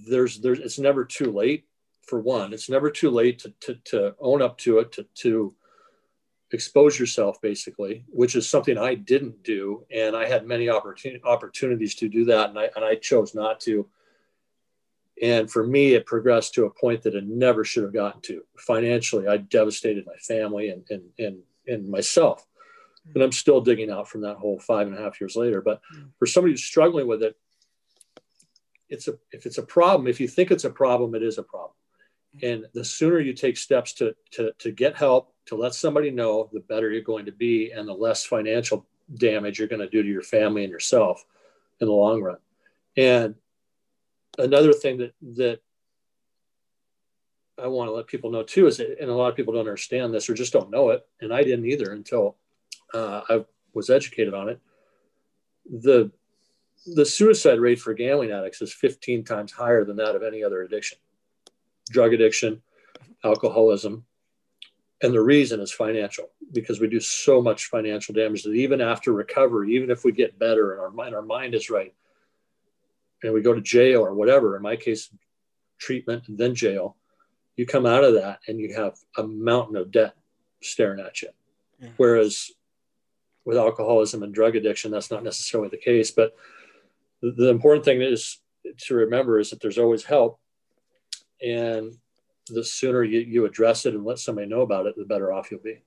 there's 0.08 0.38
there's 0.40 0.60
it's 0.60 0.78
never 0.78 1.04
too 1.04 1.32
late 1.32 1.64
for 2.04 2.20
one. 2.20 2.52
It's 2.52 2.68
never 2.68 2.90
too 2.90 3.10
late 3.10 3.38
to, 3.40 3.52
to, 3.60 3.74
to 3.86 4.14
own 4.20 4.42
up 4.42 4.58
to 4.58 4.78
it, 4.78 4.92
to, 4.92 5.04
to 5.14 5.54
expose 6.54 6.98
yourself, 6.98 7.40
basically, 7.40 8.04
which 8.08 8.36
is 8.36 8.48
something 8.48 8.78
I 8.78 8.94
didn't 8.94 9.42
do. 9.42 9.84
And 9.90 10.16
I 10.16 10.26
had 10.26 10.46
many 10.46 10.66
opportun- 10.66 11.22
opportunities 11.24 11.94
to 11.96 12.08
do 12.08 12.24
that, 12.26 12.50
and 12.50 12.58
I, 12.58 12.70
and 12.76 12.84
I 12.84 12.94
chose 12.94 13.34
not 13.34 13.60
to. 13.60 13.88
And 15.22 15.50
for 15.50 15.64
me, 15.66 15.94
it 15.94 16.06
progressed 16.06 16.54
to 16.54 16.64
a 16.64 16.70
point 16.70 17.02
that 17.02 17.14
it 17.14 17.26
never 17.26 17.64
should 17.64 17.84
have 17.84 17.92
gotten 17.92 18.20
to. 18.22 18.42
Financially, 18.58 19.28
I 19.28 19.36
devastated 19.36 20.06
my 20.06 20.16
family 20.16 20.70
and, 20.70 20.84
and, 20.90 21.02
and, 21.18 21.38
and 21.68 21.88
myself. 21.88 22.46
And 23.14 23.22
I'm 23.22 23.32
still 23.32 23.60
digging 23.60 23.90
out 23.90 24.08
from 24.08 24.22
that 24.22 24.36
hole 24.36 24.58
five 24.58 24.86
and 24.86 24.96
a 24.96 25.00
half 25.00 25.20
years 25.20 25.36
later. 25.36 25.60
But 25.60 25.80
mm. 25.94 26.08
for 26.18 26.26
somebody 26.26 26.52
who's 26.52 26.64
struggling 26.64 27.06
with 27.06 27.22
it, 27.22 27.36
it's 28.88 29.08
a 29.08 29.14
if 29.30 29.46
it's 29.46 29.58
a 29.58 29.62
problem, 29.62 30.08
if 30.08 30.20
you 30.20 30.28
think 30.28 30.50
it's 30.50 30.64
a 30.64 30.70
problem, 30.70 31.14
it 31.14 31.22
is 31.22 31.38
a 31.38 31.42
problem. 31.42 31.74
Mm. 32.36 32.52
And 32.52 32.66
the 32.72 32.84
sooner 32.84 33.20
you 33.20 33.34
take 33.34 33.56
steps 33.56 33.92
to, 33.94 34.14
to, 34.32 34.52
to 34.58 34.72
get 34.72 34.96
help, 34.96 35.33
to 35.46 35.56
let 35.56 35.74
somebody 35.74 36.10
know, 36.10 36.48
the 36.52 36.60
better 36.60 36.90
you're 36.90 37.02
going 37.02 37.26
to 37.26 37.32
be 37.32 37.72
and 37.72 37.86
the 37.86 37.92
less 37.92 38.24
financial 38.24 38.86
damage 39.14 39.58
you're 39.58 39.68
going 39.68 39.80
to 39.80 39.88
do 39.88 40.02
to 40.02 40.08
your 40.08 40.22
family 40.22 40.64
and 40.64 40.70
yourself 40.70 41.24
in 41.80 41.86
the 41.86 41.92
long 41.92 42.22
run. 42.22 42.38
And 42.96 43.34
another 44.38 44.72
thing 44.72 44.98
that, 44.98 45.14
that 45.36 45.60
I 47.62 47.66
want 47.66 47.88
to 47.88 47.94
let 47.94 48.06
people 48.06 48.30
know 48.30 48.42
too 48.42 48.66
is 48.66 48.78
that, 48.78 48.96
and 49.00 49.10
a 49.10 49.14
lot 49.14 49.28
of 49.28 49.36
people 49.36 49.52
don't 49.52 49.60
understand 49.60 50.14
this 50.14 50.28
or 50.28 50.34
just 50.34 50.52
don't 50.52 50.70
know 50.70 50.90
it. 50.90 51.06
And 51.20 51.32
I 51.32 51.42
didn't 51.42 51.66
either 51.66 51.92
until 51.92 52.36
uh, 52.92 53.22
I 53.28 53.44
was 53.74 53.90
educated 53.90 54.34
on 54.34 54.48
it. 54.48 54.60
The, 55.70 56.10
the 56.86 57.04
suicide 57.04 57.60
rate 57.60 57.80
for 57.80 57.94
gambling 57.94 58.30
addicts 58.30 58.62
is 58.62 58.72
15 58.72 59.24
times 59.24 59.52
higher 59.52 59.84
than 59.84 59.96
that 59.96 60.16
of 60.16 60.22
any 60.22 60.42
other 60.42 60.62
addiction 60.62 60.98
drug 61.90 62.12
addiction, 62.12 62.62
alcoholism. 63.22 64.04
And 65.04 65.12
the 65.12 65.20
reason 65.20 65.60
is 65.60 65.70
financial 65.70 66.30
because 66.50 66.80
we 66.80 66.88
do 66.88 66.98
so 66.98 67.42
much 67.42 67.66
financial 67.66 68.14
damage 68.14 68.42
that 68.44 68.54
even 68.54 68.80
after 68.80 69.12
recovery, 69.12 69.74
even 69.74 69.90
if 69.90 70.02
we 70.02 70.12
get 70.12 70.38
better 70.38 70.72
and 70.72 70.80
our 70.80 70.90
mind, 70.90 71.14
our 71.14 71.20
mind 71.20 71.54
is 71.54 71.68
right, 71.68 71.92
and 73.22 73.34
we 73.34 73.42
go 73.42 73.52
to 73.52 73.60
jail 73.60 74.00
or 74.00 74.14
whatever, 74.14 74.56
in 74.56 74.62
my 74.62 74.76
case, 74.76 75.10
treatment 75.78 76.28
and 76.28 76.38
then 76.38 76.54
jail, 76.54 76.96
you 77.54 77.66
come 77.66 77.84
out 77.84 78.02
of 78.02 78.14
that 78.14 78.38
and 78.48 78.58
you 78.58 78.74
have 78.74 78.96
a 79.18 79.22
mountain 79.22 79.76
of 79.76 79.90
debt 79.90 80.14
staring 80.62 81.00
at 81.00 81.20
you. 81.20 81.28
Yeah. 81.80 81.90
Whereas 81.98 82.50
with 83.44 83.58
alcoholism 83.58 84.22
and 84.22 84.32
drug 84.32 84.56
addiction, 84.56 84.90
that's 84.90 85.10
not 85.10 85.22
necessarily 85.22 85.68
the 85.68 85.76
case. 85.76 86.12
But 86.12 86.34
the 87.20 87.50
important 87.50 87.84
thing 87.84 88.00
is 88.00 88.38
to 88.86 88.94
remember 88.94 89.38
is 89.38 89.50
that 89.50 89.60
there's 89.60 89.76
always 89.76 90.04
help 90.04 90.40
and 91.42 91.92
the 92.48 92.64
sooner 92.64 93.02
you, 93.02 93.20
you 93.20 93.44
address 93.44 93.86
it 93.86 93.94
and 93.94 94.04
let 94.04 94.18
somebody 94.18 94.46
know 94.46 94.62
about 94.62 94.86
it, 94.86 94.96
the 94.96 95.04
better 95.04 95.32
off 95.32 95.50
you'll 95.50 95.60
be. 95.60 95.80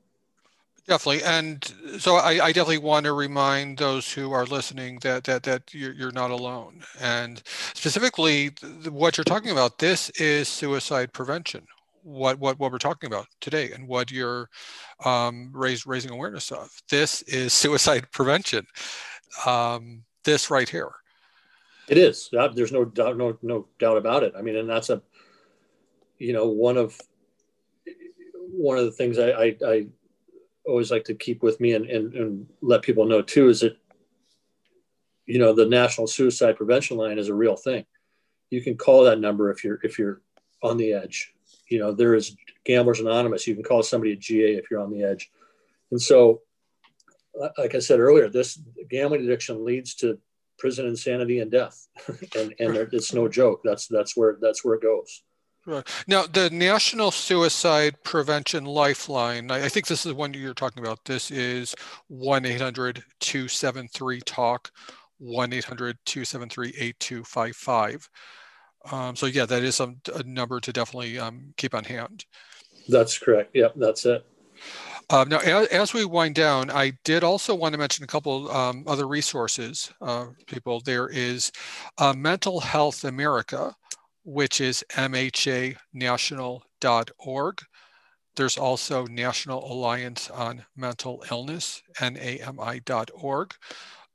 Definitely, 0.87 1.23
and 1.23 1.73
so 1.99 2.15
I, 2.15 2.45
I, 2.45 2.51
definitely 2.53 2.77
want 2.77 3.05
to 3.07 3.11
remind 3.11 3.77
those 3.77 4.13
who 4.13 4.31
are 4.31 4.45
listening 4.45 4.99
that 4.99 5.25
that 5.25 5.43
that 5.43 5.73
you're, 5.73 5.91
you're 5.91 6.13
not 6.13 6.31
alone, 6.31 6.81
and 7.01 7.43
specifically 7.73 8.51
what 8.89 9.17
you're 9.17 9.25
talking 9.25 9.51
about. 9.51 9.79
This 9.79 10.09
is 10.11 10.47
suicide 10.47 11.11
prevention. 11.11 11.67
What 12.03 12.39
what 12.39 12.57
what 12.57 12.71
we're 12.71 12.77
talking 12.77 13.07
about 13.07 13.27
today, 13.41 13.73
and 13.73 13.85
what 13.85 14.13
you're 14.13 14.49
um, 15.03 15.49
raise, 15.53 15.85
raising 15.85 16.11
awareness 16.11 16.53
of. 16.53 16.69
This 16.89 17.21
is 17.23 17.51
suicide 17.51 18.09
prevention. 18.13 18.65
Um, 19.45 20.03
this 20.23 20.49
right 20.49 20.69
here. 20.69 20.91
It 21.89 21.97
is. 21.97 22.29
There's 22.31 22.71
no 22.71 22.85
doubt, 22.85 23.17
no 23.17 23.37
no 23.41 23.67
doubt 23.77 23.97
about 23.97 24.23
it. 24.23 24.33
I 24.37 24.41
mean, 24.41 24.55
and 24.55 24.69
that's 24.69 24.89
a 24.89 25.01
you 26.17 26.33
know, 26.33 26.47
one 26.47 26.77
of 26.77 26.99
one 28.35 28.77
of 28.77 28.85
the 28.85 28.91
things 28.91 29.19
I, 29.19 29.29
I, 29.29 29.55
I 29.65 29.87
always 30.65 30.91
like 30.91 31.05
to 31.05 31.13
keep 31.13 31.43
with 31.43 31.59
me 31.59 31.73
and, 31.73 31.85
and, 31.85 32.13
and 32.13 32.47
let 32.61 32.81
people 32.81 33.05
know 33.05 33.21
too 33.21 33.49
is 33.49 33.61
that 33.61 33.77
you 35.25 35.39
know 35.39 35.53
the 35.53 35.65
National 35.65 36.07
Suicide 36.07 36.57
Prevention 36.57 36.97
Line 36.97 37.19
is 37.19 37.29
a 37.29 37.33
real 37.33 37.55
thing. 37.55 37.85
You 38.49 38.61
can 38.61 38.77
call 38.77 39.03
that 39.03 39.19
number 39.19 39.51
if 39.51 39.63
you're 39.63 39.79
if 39.83 39.99
you're 39.99 40.21
on 40.63 40.77
the 40.77 40.93
edge. 40.93 41.33
You 41.69 41.79
know 41.79 41.91
there 41.91 42.15
is 42.15 42.35
Gamblers 42.63 42.99
Anonymous. 42.99 43.45
You 43.45 43.55
can 43.55 43.63
call 43.63 43.83
somebody 43.83 44.13
at 44.13 44.19
GA 44.19 44.55
if 44.55 44.71
you're 44.71 44.81
on 44.81 44.91
the 44.91 45.03
edge. 45.03 45.29
And 45.91 46.01
so, 46.01 46.41
like 47.57 47.75
I 47.75 47.79
said 47.79 47.99
earlier, 47.99 48.29
this 48.29 48.59
gambling 48.89 49.23
addiction 49.23 49.63
leads 49.65 49.95
to 49.95 50.17
prison 50.57 50.87
insanity 50.87 51.39
and 51.39 51.51
death, 51.51 51.87
and 52.35 52.53
and 52.59 52.75
it's 52.93 53.13
no 53.13 53.27
joke. 53.27 53.61
That's 53.63 53.87
that's 53.87 54.15
where 54.15 54.37
that's 54.41 54.63
where 54.63 54.75
it 54.75 54.81
goes. 54.81 55.23
Now, 56.07 56.25
the 56.25 56.49
National 56.49 57.11
Suicide 57.11 58.01
Prevention 58.03 58.63
Lifeline, 58.65 59.51
I 59.51 59.67
think 59.67 59.87
this 59.87 60.05
is 60.05 60.11
the 60.11 60.15
one 60.15 60.33
you're 60.33 60.53
talking 60.53 60.81
about. 60.81 61.03
This 61.03 61.29
is 61.29 61.75
1 62.07 62.45
800 62.45 63.03
273 63.19 64.21
TALK, 64.21 64.71
1 65.17 65.53
800 65.53 65.97
273 66.05 66.69
8255. 66.69 68.09
Um, 68.91 69.15
so, 69.17 69.25
yeah, 69.25 69.45
that 69.45 69.63
is 69.63 69.81
a, 69.81 69.93
a 70.15 70.23
number 70.23 70.61
to 70.61 70.71
definitely 70.71 71.19
um, 71.19 71.53
keep 71.57 71.75
on 71.75 71.83
hand. 71.83 72.25
That's 72.87 73.17
correct. 73.17 73.51
Yep, 73.53 73.73
that's 73.75 74.05
it. 74.05 74.25
Um, 75.09 75.29
now, 75.29 75.39
as, 75.39 75.67
as, 75.67 75.93
we 75.93 76.03
wind 76.03 76.35
down, 76.35 76.69
I 76.69 76.91
did 77.03 77.23
also 77.23 77.55
want 77.55 77.73
to 77.73 77.77
mention 77.77 78.03
a 78.03 78.07
couple 78.07 78.51
um, 78.51 78.83
other 78.87 79.07
resources. 79.07 79.91
Uh, 80.01 80.27
people, 80.47 80.81
there 80.81 81.07
is 81.07 81.51
uh, 81.97 82.13
Mental 82.13 82.59
Health 82.59 83.05
America, 83.05 83.73
which 84.27 84.59
is 84.59 84.83
mhanational.org. 84.91 87.61
There's 88.35 88.57
also 88.57 89.05
National 89.05 89.71
Alliance 89.71 90.29
on 90.29 90.65
Mental 90.75 91.23
Illness, 91.31 91.81
NAMI.org. 92.01 93.53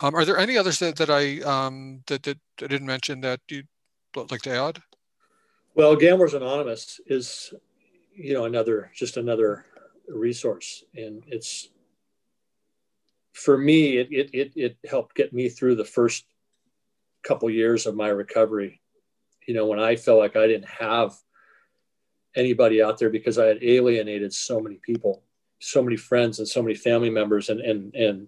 Um, 0.01 0.15
are 0.15 0.27
there 0.27 0.37
any 0.37 0.59
others 0.59 0.79
that, 0.81 0.97
that 0.97 1.09
I 1.09 1.41
um, 1.41 2.03
that, 2.09 2.25
that 2.25 2.37
I 2.61 2.67
didn't 2.67 2.87
mention 2.87 3.23
that 3.23 3.41
you'd 3.49 3.69
like 4.15 4.43
to 4.43 4.51
add? 4.51 4.83
Well, 5.75 5.97
Gamblers 5.97 6.35
Anonymous 6.35 7.01
is, 7.07 7.55
you 8.15 8.35
know, 8.35 8.45
another 8.45 8.91
just 8.95 9.17
another 9.17 9.65
resource, 10.09 10.85
and 10.95 11.23
it's 11.27 11.71
for 13.33 13.57
me. 13.57 13.97
It 13.97 14.09
it 14.11 14.29
it, 14.35 14.53
it 14.57 14.77
helped 14.87 15.17
get 15.17 15.33
me 15.33 15.49
through 15.49 15.77
the 15.77 15.87
first 15.87 16.27
couple 17.23 17.49
years 17.49 17.87
of 17.87 17.97
my 17.97 18.09
recovery 18.09 18.82
you 19.47 19.55
know, 19.55 19.67
when 19.67 19.81
I 19.81 19.97
felt 19.97 20.19
like 20.19 20.37
I 20.37 20.47
didn't 20.47 20.69
have 20.69 21.15
anybody 22.35 22.83
out 22.83 22.99
there 22.99 23.11
because 23.11 23.39
I 23.39 23.47
had 23.47 23.63
alienated 23.63 24.33
so 24.33 24.61
many 24.61 24.77
people, 24.77 25.23
so 25.61 25.83
many 25.83 25.97
friends 25.97 26.39
and 26.39 26.49
so 26.49 26.63
many 26.63 26.75
family 26.75 27.11
members. 27.11 27.49
And, 27.49 27.61
and, 27.61 27.95
and 27.95 28.27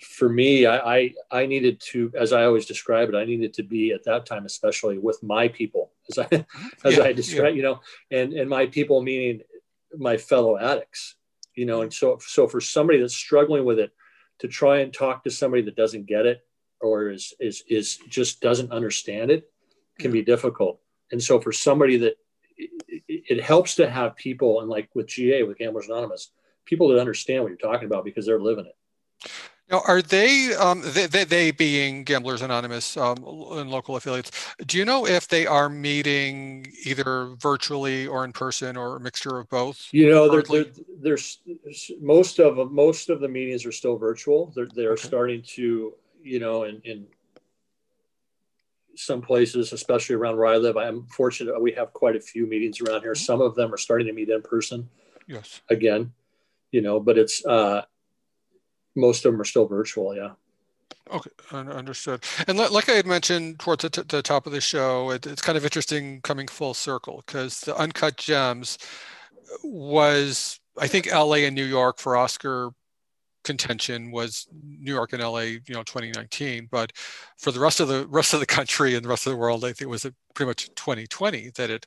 for 0.00 0.28
me, 0.28 0.66
I, 0.66 0.96
I, 0.96 1.14
I 1.30 1.46
needed 1.46 1.80
to, 1.92 2.12
as 2.18 2.32
I 2.32 2.44
always 2.44 2.66
describe 2.66 3.08
it, 3.08 3.14
I 3.14 3.24
needed 3.24 3.54
to 3.54 3.62
be 3.62 3.92
at 3.92 4.04
that 4.04 4.26
time, 4.26 4.46
especially 4.46 4.98
with 4.98 5.22
my 5.22 5.48
people, 5.48 5.92
as 6.08 6.18
I, 6.18 6.28
as 6.84 6.96
yeah, 6.96 7.04
I 7.04 7.12
describe, 7.12 7.54
yeah. 7.54 7.56
you 7.56 7.62
know, 7.62 7.80
and, 8.10 8.32
and 8.32 8.48
my 8.48 8.66
people, 8.66 9.02
meaning 9.02 9.42
my 9.96 10.16
fellow 10.16 10.58
addicts, 10.58 11.16
you 11.54 11.66
know, 11.66 11.82
and 11.82 11.92
so, 11.92 12.18
so 12.20 12.46
for 12.48 12.60
somebody 12.60 13.00
that's 13.00 13.14
struggling 13.14 13.64
with 13.64 13.78
it, 13.78 13.92
to 14.38 14.48
try 14.48 14.78
and 14.78 14.94
talk 14.94 15.22
to 15.24 15.30
somebody 15.30 15.62
that 15.62 15.76
doesn't 15.76 16.06
get 16.06 16.24
it 16.24 16.42
or 16.80 17.10
is, 17.10 17.34
is, 17.38 17.62
is 17.68 17.98
just 18.08 18.40
doesn't 18.40 18.72
understand 18.72 19.30
it 19.30 19.49
can 20.00 20.10
be 20.10 20.22
difficult. 20.22 20.80
And 21.12 21.22
so 21.22 21.40
for 21.40 21.52
somebody 21.52 21.96
that 21.98 22.16
it, 22.56 22.70
it 23.08 23.42
helps 23.42 23.76
to 23.76 23.88
have 23.88 24.16
people, 24.16 24.60
and 24.60 24.68
like 24.68 24.88
with 24.94 25.06
GA, 25.06 25.42
with 25.42 25.58
Gamblers 25.58 25.86
Anonymous, 25.86 26.30
people 26.64 26.88
that 26.88 27.00
understand 27.00 27.42
what 27.42 27.48
you're 27.48 27.58
talking 27.58 27.86
about 27.86 28.04
because 28.04 28.26
they're 28.26 28.40
living 28.40 28.66
it. 28.66 28.76
Now, 29.70 29.82
are 29.86 30.02
they, 30.02 30.52
um, 30.54 30.82
they, 30.84 31.06
they, 31.06 31.22
they, 31.22 31.50
being 31.52 32.02
Gamblers 32.02 32.42
Anonymous 32.42 32.96
um, 32.96 33.18
and 33.18 33.70
local 33.70 33.94
affiliates, 33.94 34.32
do 34.66 34.76
you 34.76 34.84
know 34.84 35.06
if 35.06 35.28
they 35.28 35.46
are 35.46 35.68
meeting 35.68 36.66
either 36.84 37.36
virtually 37.38 38.04
or 38.08 38.24
in 38.24 38.32
person 38.32 38.76
or 38.76 38.96
a 38.96 39.00
mixture 39.00 39.38
of 39.38 39.48
both? 39.48 39.88
You 39.92 40.10
know, 40.10 40.28
there, 40.28 40.64
there's 41.00 41.38
most 42.00 42.40
of 42.40 42.72
most 42.72 43.10
of 43.10 43.20
the 43.20 43.28
meetings 43.28 43.64
are 43.64 43.70
still 43.70 43.96
virtual. 43.96 44.52
They're, 44.56 44.66
they're 44.74 44.92
okay. 44.92 45.06
starting 45.06 45.42
to, 45.54 45.94
you 46.20 46.40
know, 46.40 46.64
in, 46.64 46.80
in 46.84 47.06
some 49.00 49.22
places, 49.22 49.72
especially 49.72 50.16
around 50.16 50.36
where 50.36 50.46
I 50.46 50.56
live, 50.56 50.76
I'm 50.76 51.06
fortunate 51.06 51.60
we 51.60 51.72
have 51.72 51.92
quite 51.92 52.16
a 52.16 52.20
few 52.20 52.46
meetings 52.46 52.80
around 52.80 53.00
here. 53.00 53.14
Some 53.14 53.40
of 53.40 53.54
them 53.54 53.72
are 53.72 53.78
starting 53.78 54.06
to 54.06 54.12
meet 54.12 54.28
in 54.28 54.42
person. 54.42 54.88
Yes. 55.26 55.62
Again, 55.70 56.12
you 56.70 56.82
know, 56.82 57.00
but 57.00 57.16
it's 57.16 57.44
uh, 57.46 57.82
most 58.94 59.24
of 59.24 59.32
them 59.32 59.40
are 59.40 59.44
still 59.44 59.66
virtual. 59.66 60.14
Yeah. 60.14 60.32
Okay, 61.10 61.30
understood. 61.50 62.24
And 62.46 62.58
like 62.58 62.88
I 62.88 62.92
had 62.92 63.06
mentioned 63.06 63.58
towards 63.58 63.82
the, 63.82 63.90
t- 63.90 64.02
the 64.06 64.22
top 64.22 64.46
of 64.46 64.52
the 64.52 64.60
show, 64.60 65.10
it, 65.10 65.26
it's 65.26 65.42
kind 65.42 65.58
of 65.58 65.64
interesting 65.64 66.20
coming 66.20 66.46
full 66.46 66.74
circle 66.74 67.24
because 67.26 67.60
the 67.62 67.76
Uncut 67.76 68.16
Gems 68.16 68.78
was, 69.64 70.60
I 70.78 70.86
think, 70.86 71.12
LA 71.12 71.46
and 71.46 71.54
New 71.56 71.64
York 71.64 71.98
for 71.98 72.16
Oscar 72.16 72.70
contention 73.44 74.10
was 74.10 74.46
New 74.52 74.92
York 74.94 75.12
and 75.12 75.22
LA, 75.22 75.40
you 75.40 75.62
know, 75.70 75.82
2019. 75.82 76.68
But 76.70 76.92
for 77.38 77.50
the 77.50 77.60
rest 77.60 77.80
of 77.80 77.88
the 77.88 78.06
rest 78.08 78.34
of 78.34 78.40
the 78.40 78.46
country 78.46 78.94
and 78.94 79.04
the 79.04 79.08
rest 79.08 79.26
of 79.26 79.32
the 79.32 79.36
world, 79.36 79.64
I 79.64 79.68
think 79.68 79.82
it 79.82 79.88
was 79.88 80.06
pretty 80.34 80.48
much 80.48 80.74
2020 80.74 81.50
that 81.56 81.70
it 81.70 81.86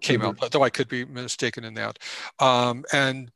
came 0.00 0.20
mm-hmm. 0.20 0.42
out. 0.42 0.50
Though 0.50 0.62
I 0.62 0.70
could 0.70 0.88
be 0.88 1.04
mistaken 1.04 1.64
in 1.64 1.74
that. 1.74 1.98
Um, 2.38 2.84
and 2.92 3.30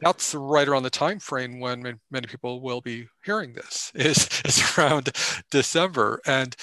that's 0.00 0.34
right 0.34 0.66
around 0.66 0.82
the 0.84 0.90
time 0.90 1.18
frame 1.18 1.60
when 1.60 1.82
many 2.10 2.26
people 2.26 2.60
will 2.60 2.80
be 2.80 3.06
hearing 3.24 3.52
this 3.52 3.92
is, 3.94 4.28
is 4.44 4.78
around 4.78 5.10
December. 5.50 6.20
And 6.26 6.56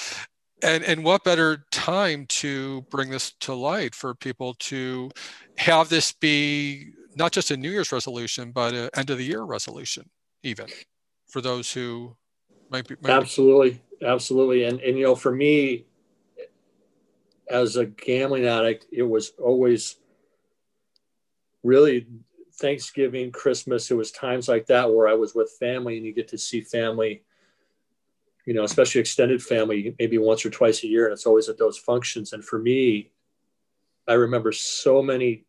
and 0.63 0.83
and 0.83 1.03
what 1.03 1.23
better 1.23 1.65
time 1.71 2.25
to 2.27 2.81
bring 2.89 3.11
this 3.11 3.33
to 3.41 3.53
light 3.53 3.93
for 3.93 4.15
people 4.15 4.55
to 4.55 5.11
have 5.57 5.89
this 5.89 6.11
be 6.11 6.93
not 7.15 7.31
just 7.31 7.51
a 7.51 7.57
New 7.57 7.69
Year's 7.69 7.91
resolution, 7.91 8.51
but 8.51 8.73
an 8.73 8.89
end 8.95 9.09
of 9.11 9.19
the 9.19 9.23
year 9.23 9.43
resolution 9.43 10.09
even 10.43 10.67
for 11.27 11.41
those 11.41 11.71
who 11.71 12.15
might 12.69 12.87
be 12.87 12.95
might 13.01 13.11
absolutely. 13.11 13.81
Be. 13.99 14.05
absolutely. 14.05 14.63
And 14.63 14.79
and 14.81 14.97
you 14.97 15.03
know 15.03 15.15
for 15.15 15.31
me 15.31 15.85
as 17.49 17.77
a 17.77 17.85
gambling 17.85 18.45
addict 18.45 18.85
it 18.91 19.03
was 19.03 19.31
always 19.41 19.95
really 21.63 22.07
thanksgiving 22.55 23.31
christmas. 23.31 23.89
It 23.91 23.95
was 23.95 24.11
times 24.11 24.47
like 24.47 24.65
that 24.67 24.93
where 24.93 25.07
i 25.07 25.13
was 25.13 25.33
with 25.33 25.51
family 25.59 25.97
and 25.97 26.05
you 26.05 26.13
get 26.13 26.27
to 26.29 26.37
see 26.37 26.61
family 26.61 27.23
you 28.45 28.53
know 28.53 28.63
especially 28.63 29.01
extended 29.01 29.41
family 29.41 29.95
maybe 29.99 30.17
once 30.17 30.45
or 30.45 30.49
twice 30.49 30.83
a 30.83 30.87
year. 30.87 31.05
And 31.05 31.13
it's 31.13 31.25
always 31.25 31.49
at 31.49 31.57
those 31.57 31.77
functions. 31.77 32.33
And 32.33 32.43
for 32.43 32.59
me 32.59 33.11
i 34.07 34.13
remember 34.13 34.51
so 34.51 35.01
many 35.01 35.45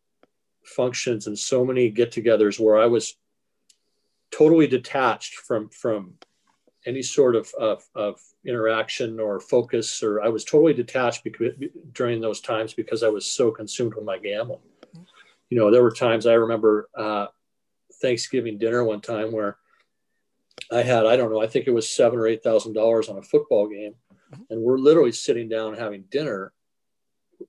functions 0.65 1.27
and 1.27 1.39
so 1.39 1.65
many 1.65 1.89
get-togethers 1.91 2.61
where 2.61 2.77
i 2.77 2.87
was 2.87 3.17
totally 4.31 4.67
detached 4.67 5.35
from 5.37 5.69
from 5.71 6.15
any 6.87 7.03
sort 7.03 7.37
of, 7.37 7.53
of, 7.59 7.83
of, 7.95 8.21
interaction 8.47 9.21
or 9.21 9.41
focus 9.41 10.03
or 10.03 10.23
i 10.23 10.29
was 10.29 10.45
totally 10.45 10.73
detached 10.73 11.23
because, 11.25 11.53
during 11.93 12.21
those 12.21 12.41
times 12.41 12.73
because 12.73 13.03
i 13.03 13.09
was 13.09 13.27
so 13.31 13.51
consumed 13.51 13.95
with 13.95 14.05
my 14.05 14.17
gambling. 14.17 14.61
You 15.51 15.59
know 15.59 15.71
there 15.71 15.83
were 15.83 15.91
times 15.91 16.25
i 16.27 16.35
remember 16.35 16.89
uh, 16.97 17.27
thanksgiving 18.01 18.57
dinner 18.57 18.85
one 18.85 19.01
time 19.01 19.33
where 19.33 19.59
i 20.73 20.83
had 20.83 21.05
i 21.05 21.17
don't 21.17 21.31
know 21.31 21.43
i 21.43 21.47
think 21.47 21.67
it 21.67 21.75
was 21.75 21.91
seven 21.91 22.19
or 22.19 22.27
eight 22.27 22.43
thousand 22.43 22.75
dollars 22.75 23.09
on 23.09 23.19
a 23.19 23.23
football 23.23 23.67
game 23.69 23.95
and 24.51 24.63
we're 24.63 24.79
literally 24.79 25.13
sitting 25.13 25.49
down 25.49 25.75
having 25.75 26.05
dinner 26.11 26.53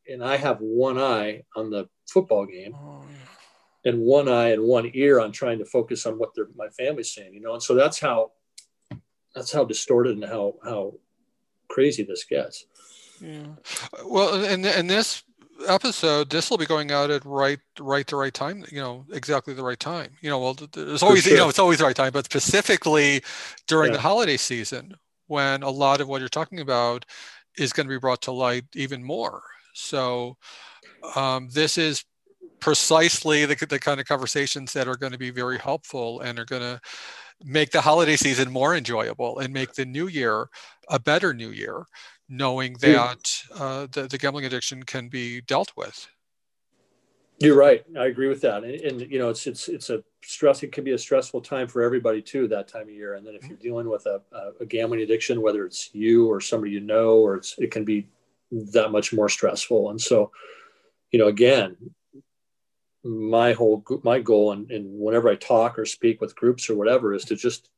and 0.09 0.23
i 0.23 0.35
have 0.35 0.59
one 0.59 0.97
eye 0.97 1.43
on 1.55 1.69
the 1.69 1.87
football 2.09 2.45
game 2.45 2.73
oh, 2.75 2.98
and 3.85 3.99
one 3.99 4.27
eye 4.27 4.49
and 4.49 4.63
one 4.63 4.91
ear 4.93 5.19
on 5.19 5.31
trying 5.31 5.59
to 5.59 5.65
focus 5.65 6.05
on 6.05 6.17
what 6.17 6.31
my 6.55 6.67
family's 6.69 7.13
saying, 7.13 7.33
you 7.33 7.41
know. 7.41 7.53
And 7.53 7.63
so 7.63 7.75
that's 7.75 7.99
how 7.99 8.31
that's 9.35 9.51
how 9.51 9.63
distorted 9.63 10.17
and 10.17 10.25
how 10.25 10.55
how 10.63 10.93
crazy 11.69 12.03
this 12.03 12.23
gets. 12.23 12.65
Yeah. 13.21 13.47
Well, 14.05 14.43
and 14.43 14.65
and 14.65 14.89
this 14.89 15.23
episode, 15.67 16.29
this 16.29 16.49
will 16.49 16.57
be 16.57 16.65
going 16.65 16.91
out 16.91 17.09
at 17.09 17.25
right 17.25 17.59
right 17.79 18.05
the 18.07 18.15
right 18.15 18.33
time. 18.33 18.65
You 18.71 18.81
know, 18.81 19.05
exactly 19.11 19.53
the 19.53 19.63
right 19.63 19.79
time. 19.79 20.11
You 20.21 20.29
know, 20.29 20.39
well, 20.39 20.53
there's 20.53 21.03
always 21.03 21.23
sure. 21.23 21.33
you 21.33 21.39
know 21.39 21.49
it's 21.49 21.59
always 21.59 21.79
the 21.79 21.85
right 21.85 21.95
time, 21.95 22.11
but 22.11 22.25
specifically 22.25 23.23
during 23.67 23.91
yeah. 23.91 23.97
the 23.97 24.01
holiday 24.01 24.37
season 24.37 24.95
when 25.27 25.63
a 25.63 25.69
lot 25.69 26.01
of 26.01 26.07
what 26.07 26.19
you're 26.19 26.29
talking 26.29 26.59
about 26.59 27.05
is 27.57 27.71
going 27.73 27.87
to 27.87 27.93
be 27.93 27.99
brought 27.99 28.21
to 28.23 28.31
light 28.31 28.65
even 28.73 29.03
more. 29.03 29.43
So 29.73 30.37
um, 31.15 31.49
this 31.51 31.77
is 31.77 32.03
precisely 32.59 33.45
the, 33.45 33.55
the 33.65 33.79
kind 33.79 33.99
of 33.99 34.05
conversations 34.05 34.73
that 34.73 34.87
are 34.87 34.97
going 34.97 35.11
to 35.11 35.17
be 35.17 35.31
very 35.31 35.57
helpful 35.57 36.21
and 36.21 36.39
are 36.39 36.45
going 36.45 36.61
to 36.61 36.79
make 37.43 37.71
the 37.71 37.81
holiday 37.81 38.15
season 38.15 38.51
more 38.51 38.75
enjoyable 38.75 39.39
and 39.39 39.53
make 39.53 39.73
the 39.73 39.85
new 39.85 40.07
year 40.07 40.49
a 40.89 40.99
better 40.99 41.33
new 41.33 41.51
year 41.51 41.85
knowing 42.29 42.73
that 42.81 43.43
uh, 43.55 43.87
the, 43.91 44.07
the 44.07 44.17
gambling 44.17 44.45
addiction 44.45 44.83
can 44.83 45.09
be 45.09 45.41
dealt 45.41 45.71
with. 45.75 46.07
You're 47.39 47.57
right. 47.57 47.83
I 47.97 48.07
agree 48.07 48.27
with 48.27 48.41
that. 48.41 48.63
And, 48.63 48.75
and, 48.81 49.01
you 49.11 49.17
know 49.17 49.29
it's 49.29 49.47
it's 49.47 49.69
it's 49.69 49.89
a 49.89 50.03
stress 50.21 50.61
it 50.61 50.73
can 50.73 50.83
be 50.83 50.91
a 50.91 50.97
stressful 50.97 51.39
time 51.41 51.67
for 51.69 51.81
everybody 51.81 52.21
too 52.21 52.49
that 52.49 52.67
time 52.67 52.83
of 52.83 52.89
year. 52.89 53.15
And 53.15 53.25
then 53.25 53.33
if 53.33 53.47
you're 53.47 53.57
dealing 53.57 53.89
with 53.89 54.05
a, 54.05 54.21
a 54.59 54.65
gambling 54.65 55.01
addiction 55.01 55.41
whether 55.41 55.65
it's 55.65 55.89
you 55.93 56.29
or 56.29 56.41
somebody 56.41 56.73
you 56.73 56.81
know 56.81 57.13
or 57.15 57.35
it's 57.35 57.55
it 57.57 57.71
can 57.71 57.85
be 57.85 58.07
that 58.51 58.91
much 58.91 59.13
more 59.13 59.29
stressful. 59.29 59.89
And 59.89 60.01
so 60.01 60.31
you 61.11 61.19
know 61.19 61.27
again 61.27 61.77
my 63.03 63.53
whole 63.53 63.83
my 64.03 64.19
goal 64.19 64.51
and, 64.51 64.69
and 64.71 64.99
whenever 64.99 65.29
I 65.29 65.35
talk 65.35 65.79
or 65.79 65.85
speak 65.85 66.19
with 66.19 66.35
groups 66.35 66.69
or 66.69 66.75
whatever 66.75 67.13
is 67.13 67.25
to 67.25 67.35
just 67.35 67.69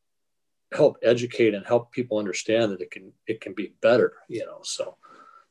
help 0.73 0.97
educate 1.03 1.53
and 1.53 1.65
help 1.65 1.91
people 1.91 2.17
understand 2.17 2.71
that 2.71 2.81
it 2.81 2.91
can 2.91 3.11
it 3.27 3.41
can 3.41 3.53
be 3.53 3.73
better 3.81 4.13
you 4.29 4.45
know 4.45 4.59
so 4.63 4.97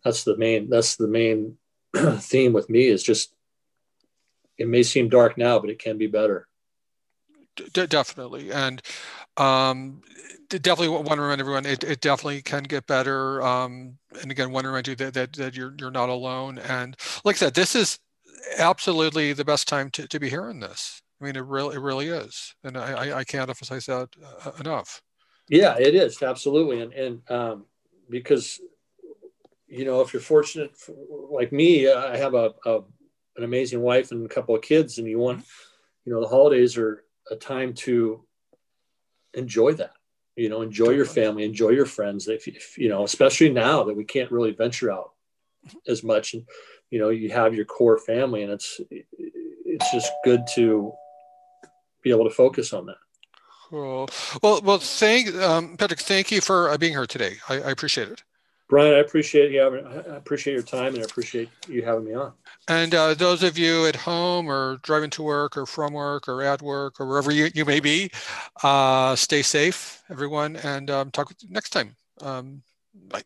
that's 0.05 0.25
the 0.25 0.37
main 0.37 0.69
that's 0.69 0.97
the 0.97 1.07
main 1.07 1.57
theme 2.19 2.53
with 2.53 2.69
me 2.69 2.87
is 2.87 3.03
just 3.03 3.35
it 4.61 4.69
may 4.69 4.83
seem 4.83 5.09
dark 5.09 5.39
now, 5.39 5.59
but 5.59 5.71
it 5.71 5.79
can 5.79 5.97
be 5.97 6.07
better. 6.07 6.47
D- 7.57 7.87
definitely, 7.87 8.53
and 8.53 8.81
um, 9.39 10.03
definitely 10.49 10.89
want 10.89 11.09
to 11.09 11.21
remind 11.21 11.41
everyone 11.41 11.67
it, 11.67 11.83
it 11.83 12.01
definitely 12.01 12.43
can 12.43 12.63
get 12.63 12.87
better. 12.87 13.43
Um, 13.43 13.97
and 14.21 14.31
again, 14.31 14.51
want 14.51 14.65
to 14.65 14.69
remind 14.69 14.87
you 14.87 14.95
that, 14.97 15.15
that 15.15 15.33
that 15.33 15.57
you're 15.57 15.75
you're 15.81 15.91
not 15.91 16.11
alone. 16.11 16.59
And 16.59 16.97
like 17.25 17.37
I 17.37 17.39
said, 17.39 17.55
this 17.55 17.75
is 17.75 17.99
absolutely 18.59 19.33
the 19.33 19.45
best 19.45 19.69
time 19.69 19.91
to, 19.91 20.07
to 20.09 20.21
be 20.21 20.29
hearing 20.29 20.61
this. 20.61 21.03
I 21.21 21.25
mean, 21.25 21.37
it 21.37 21.45
really 21.45 21.77
it 21.77 21.81
really 21.81 22.09
is, 22.09 22.55
and 22.65 22.79
I 22.79 23.19
I 23.19 23.25
can't 23.25 23.51
emphasize 23.51 23.87
that 23.87 24.09
uh, 24.45 24.53
enough. 24.59 25.03
Yeah, 25.49 25.77
it 25.79 25.95
is. 25.95 26.23
Absolutely, 26.23 26.81
and 26.81 26.93
and 26.93 27.31
um, 27.31 27.67
because 28.09 28.61
you 29.69 29.85
know 29.85 30.01
if 30.01 30.13
you're 30.13 30.23
fortunate 30.23 30.73
like 31.31 31.53
me, 31.53 31.91
I 31.91 32.17
have 32.17 32.35
a, 32.35 32.55
a 32.65 32.81
an 33.37 33.45
amazing 33.45 33.81
wife 33.81 34.13
and 34.13 34.25
a 34.25 34.35
couple 34.35 34.55
of 34.55 34.63
kids, 34.63 34.99
and 34.99 35.07
you 35.07 35.19
want 35.19 35.45
you 36.05 36.13
know 36.13 36.21
the 36.21 36.29
holidays 36.29 36.79
are 36.79 37.05
a 37.31 37.37
time 37.37 37.75
to 37.75 38.25
enjoy 39.35 39.75
that. 39.75 39.93
You 40.37 40.49
know 40.49 40.63
enjoy 40.63 40.91
your 40.91 41.05
family 41.05 41.45
enjoy 41.45 41.71
your 41.71 41.87
friends. 41.87 42.29
If, 42.29 42.49
if, 42.49 42.79
you 42.79 42.89
know 42.89 43.05
especially 43.05 43.51
now 43.51 43.85
that 43.85 43.97
we 43.97 44.05
can't 44.05 44.33
really 44.33 44.53
venture 44.53 44.91
out 44.91 45.13
as 45.87 46.03
much. 46.03 46.35
And 46.35 46.45
you 46.91 46.99
know 46.99 47.09
you 47.09 47.31
have 47.31 47.55
your 47.55 47.65
core 47.65 47.99
family 47.99 48.43
and 48.43 48.53
it's 48.53 48.81
it's 48.91 49.93
just 49.93 50.13
good 50.25 50.47
to 50.55 50.93
be 52.03 52.11
able 52.11 52.25
to 52.25 52.35
focus 52.35 52.73
on 52.73 52.87
that 52.87 52.97
cool 53.69 54.09
well 54.43 54.61
well 54.63 54.79
thank 54.79 55.35
um, 55.37 55.77
patrick 55.77 56.01
thank 56.01 56.31
you 56.31 56.41
for 56.41 56.71
uh, 56.71 56.77
being 56.77 56.93
here 56.93 57.07
today 57.07 57.37
I, 57.49 57.55
I 57.55 57.71
appreciate 57.71 58.09
it 58.09 58.23
Brian, 58.71 58.95
I 58.95 58.99
appreciate 58.99 59.51
you. 59.51 59.59
Having, 59.59 59.85
I 59.85 60.17
appreciate 60.17 60.55
your 60.55 60.63
time, 60.63 60.95
and 60.95 60.99
I 60.99 61.05
appreciate 61.05 61.49
you 61.69 61.83
having 61.83 62.05
me 62.05 62.15
on. 62.15 62.33
And 62.69 62.95
uh, 62.95 63.15
those 63.15 63.43
of 63.43 63.59
you 63.59 63.87
at 63.87 63.97
home, 63.97 64.49
or 64.49 64.79
driving 64.85 65.11
to 65.11 65.25
work, 65.25 65.57
or 65.57 65.67
from 65.67 65.93
work, 65.93 66.29
or 66.29 66.41
at 66.43 66.63
work, 66.63 67.01
or 67.01 67.07
wherever 67.07 67.33
you, 67.33 67.49
you 67.53 67.65
may 67.65 67.81
be, 67.81 68.13
uh, 68.63 69.17
stay 69.17 69.43
safe, 69.43 70.05
everyone, 70.09 70.55
and 70.55 70.89
um, 70.89 71.11
talk 71.11 71.29
with 71.29 71.43
you 71.43 71.51
next 71.51 71.71
time. 71.71 71.97
Um, 72.21 72.63
bye. 72.95 73.25